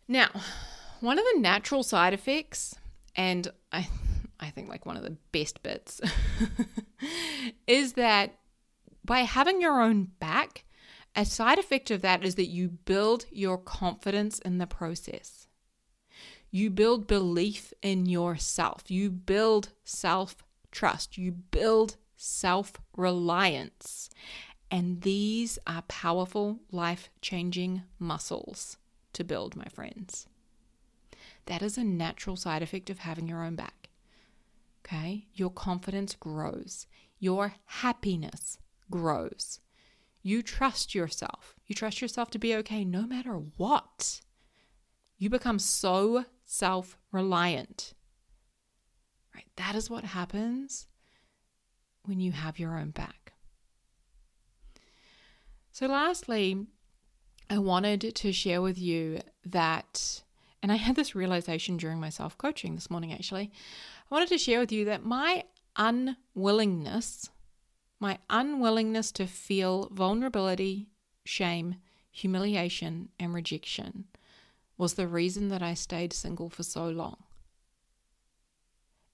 Now, 0.08 0.30
one 1.02 1.20
of 1.20 1.26
the 1.34 1.40
natural 1.40 1.84
side 1.84 2.14
effects, 2.14 2.76
and 3.16 3.48
I, 3.72 3.88
I 4.40 4.50
think 4.50 4.70
like 4.70 4.86
one 4.86 4.98
of 4.98 5.04
the 5.04 5.18
best 5.32 5.62
bits, 5.62 6.02
is 7.68 7.94
that 7.94 8.40
by 9.06 9.20
having 9.20 9.62
your 9.62 9.82
own 9.82 10.10
back, 10.20 10.66
a 11.16 11.26
side 11.26 11.60
effect 11.60 11.92
of 11.92 12.02
that 12.02 12.24
is 12.24 12.36
that 12.36 12.48
you 12.48 12.70
build 12.70 13.26
your 13.32 13.58
confidence 13.58 14.40
in 14.40 14.58
the 14.58 14.68
process. 14.68 15.48
You 16.52 16.70
build 16.70 17.08
belief 17.08 17.74
in 17.82 18.06
yourself. 18.06 18.90
You 18.90 19.10
build 19.12 19.70
self 19.84 20.38
trust. 20.72 21.18
You 21.18 21.32
build 21.32 21.98
self 22.16 22.74
reliance. 22.96 24.10
And 24.72 25.02
these 25.02 25.58
are 25.66 25.82
powerful, 25.84 26.60
life 26.72 27.10
changing 27.22 27.84
muscles 27.98 28.78
to 29.14 29.24
build, 29.24 29.56
my 29.56 29.66
friends. 29.66 30.28
That 31.46 31.64
is 31.64 31.78
a 31.78 31.84
natural 31.84 32.36
side 32.36 32.62
effect 32.62 32.92
of 32.92 33.00
having 33.00 33.28
your 33.28 33.44
own 33.44 33.56
back. 33.56 33.90
Okay? 34.86 35.26
Your 35.34 35.50
confidence 35.50 36.16
grows, 36.16 36.86
your 37.20 37.56
happiness 37.66 38.60
grows. 38.92 39.60
You 40.22 40.42
trust 40.42 40.94
yourself. 40.94 41.56
You 41.66 41.76
trust 41.76 42.02
yourself 42.02 42.30
to 42.32 42.40
be 42.40 42.56
okay 42.56 42.84
no 42.84 43.04
matter 43.04 43.34
what. 43.34 44.22
You 45.18 45.30
become 45.30 45.60
so 45.60 46.26
self 46.46 46.98
reliant. 47.12 47.94
Right? 49.34 49.48
That 49.58 49.76
is 49.76 49.90
what 49.90 50.04
happens 50.04 50.88
when 52.04 52.20
you 52.20 52.32
have 52.32 52.60
your 52.60 52.78
own 52.78 52.92
back. 52.92 53.34
So, 55.72 55.88
lastly, 55.88 56.66
I 57.50 57.58
wanted 57.58 58.16
to 58.16 58.32
share 58.32 58.62
with 58.62 58.78
you 58.78 59.22
that, 59.46 60.22
and 60.62 60.72
I 60.72 60.76
had 60.76 60.96
this 60.96 61.16
realization 61.16 61.78
during 61.78 62.00
my 62.00 62.10
self 62.10 62.38
coaching 62.38 62.76
this 62.76 62.90
morning 62.90 63.14
actually. 63.14 63.52
I 64.12 64.16
wanted 64.16 64.30
to 64.30 64.38
share 64.38 64.60
with 64.60 64.72
you 64.72 64.86
that 64.86 65.06
my 65.06 65.46
unwillingness, 65.76 67.30
my 68.00 68.18
unwillingness 68.30 69.12
to 69.14 69.28
feel 69.28 69.90
vulnerability, 69.92 70.88
shame, 71.26 71.76
humiliation, 72.12 73.10
and 73.20 73.34
rejection 73.34 74.06
was 74.78 74.94
the 74.94 75.08
reason 75.08 75.50
that 75.50 75.62
I 75.62 75.74
stayed 75.74 76.14
single 76.14 76.50
for 76.50 76.64
so 76.64 76.88
long. 76.88 77.18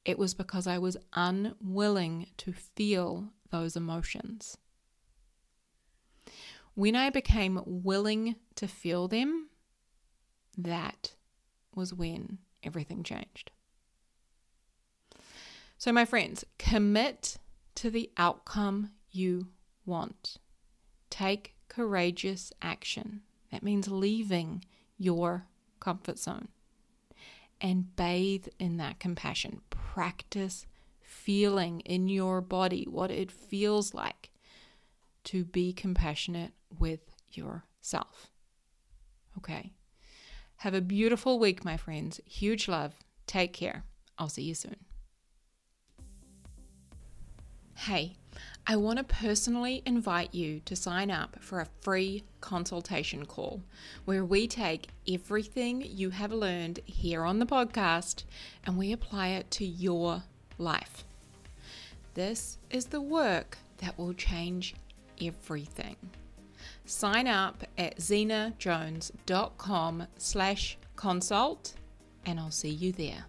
It 0.06 0.19
was 0.19 0.36
because 0.36 0.67
I 0.67 0.78
was 0.78 0.98
unwilling 1.13 2.28
to 2.38 2.54
feel 2.54 3.30
those 3.50 3.76
emotions. 3.76 4.58
When 6.76 6.95
I 6.95 7.10
became 7.10 7.62
willing 7.65 8.36
to 8.56 8.67
feel 8.67 9.08
them, 9.08 9.50
that 10.58 11.15
was 11.74 11.93
when 11.93 12.38
everything 12.63 13.04
changed. 13.04 13.50
So, 15.78 15.91
my 15.91 16.06
friends, 16.06 16.45
commit 16.60 17.38
to 17.75 17.89
the 17.89 18.09
outcome 18.17 18.91
you 19.11 19.47
want. 19.85 20.38
Take 21.09 21.55
courageous 21.67 22.51
action. 22.61 23.21
That 23.51 23.63
means 23.63 23.88
leaving 23.88 24.63
your 24.97 25.45
comfort 25.79 26.17
zone 26.17 26.47
and 27.61 27.95
bathe 27.95 28.47
in 28.59 28.77
that 28.77 28.99
compassion. 28.99 29.61
Practice 29.69 30.65
feeling 31.01 31.79
in 31.81 32.09
your 32.09 32.41
body 32.41 32.85
what 32.89 33.11
it 33.11 33.31
feels 33.31 33.93
like 33.93 34.29
to 35.25 35.43
be 35.43 35.73
compassionate 35.73 36.53
with 36.77 36.99
yourself. 37.31 38.31
Okay. 39.38 39.73
Have 40.57 40.73
a 40.73 40.81
beautiful 40.81 41.39
week, 41.39 41.65
my 41.65 41.77
friends. 41.77 42.21
Huge 42.25 42.67
love. 42.67 42.95
Take 43.27 43.53
care. 43.53 43.83
I'll 44.17 44.29
see 44.29 44.43
you 44.43 44.55
soon. 44.55 44.77
Hey, 47.75 48.15
I 48.65 48.77
want 48.77 48.97
to 48.97 49.03
personally 49.03 49.83
invite 49.85 50.33
you 50.33 50.61
to 50.65 50.75
sign 50.75 51.11
up 51.11 51.38
for 51.39 51.59
a 51.59 51.67
free 51.81 52.23
consultation 52.41 53.27
call 53.27 53.61
where 54.05 54.25
we 54.25 54.47
take 54.47 54.88
everything 55.07 55.83
you 55.85 56.09
have 56.09 56.31
learned 56.31 56.79
here 56.85 57.23
on 57.23 57.38
the 57.38 57.45
podcast 57.45 58.23
and 58.65 58.77
we 58.77 58.91
apply 58.91 59.27
it 59.27 59.51
to 59.51 59.65
your 59.65 60.23
life. 60.57 61.03
This 62.15 62.57
is 62.71 62.88
the 62.88 63.01
work 63.01 63.59
that 63.77 63.99
will 63.99 64.13
change 64.13 64.73
everything. 65.21 65.97
Sign 66.85 67.27
up 67.27 67.63
at 67.77 67.97
zenajones.com 67.97 70.07
slash 70.17 70.77
consult 70.95 71.73
and 72.25 72.39
I'll 72.39 72.51
see 72.51 72.69
you 72.69 72.91
there. 72.91 73.25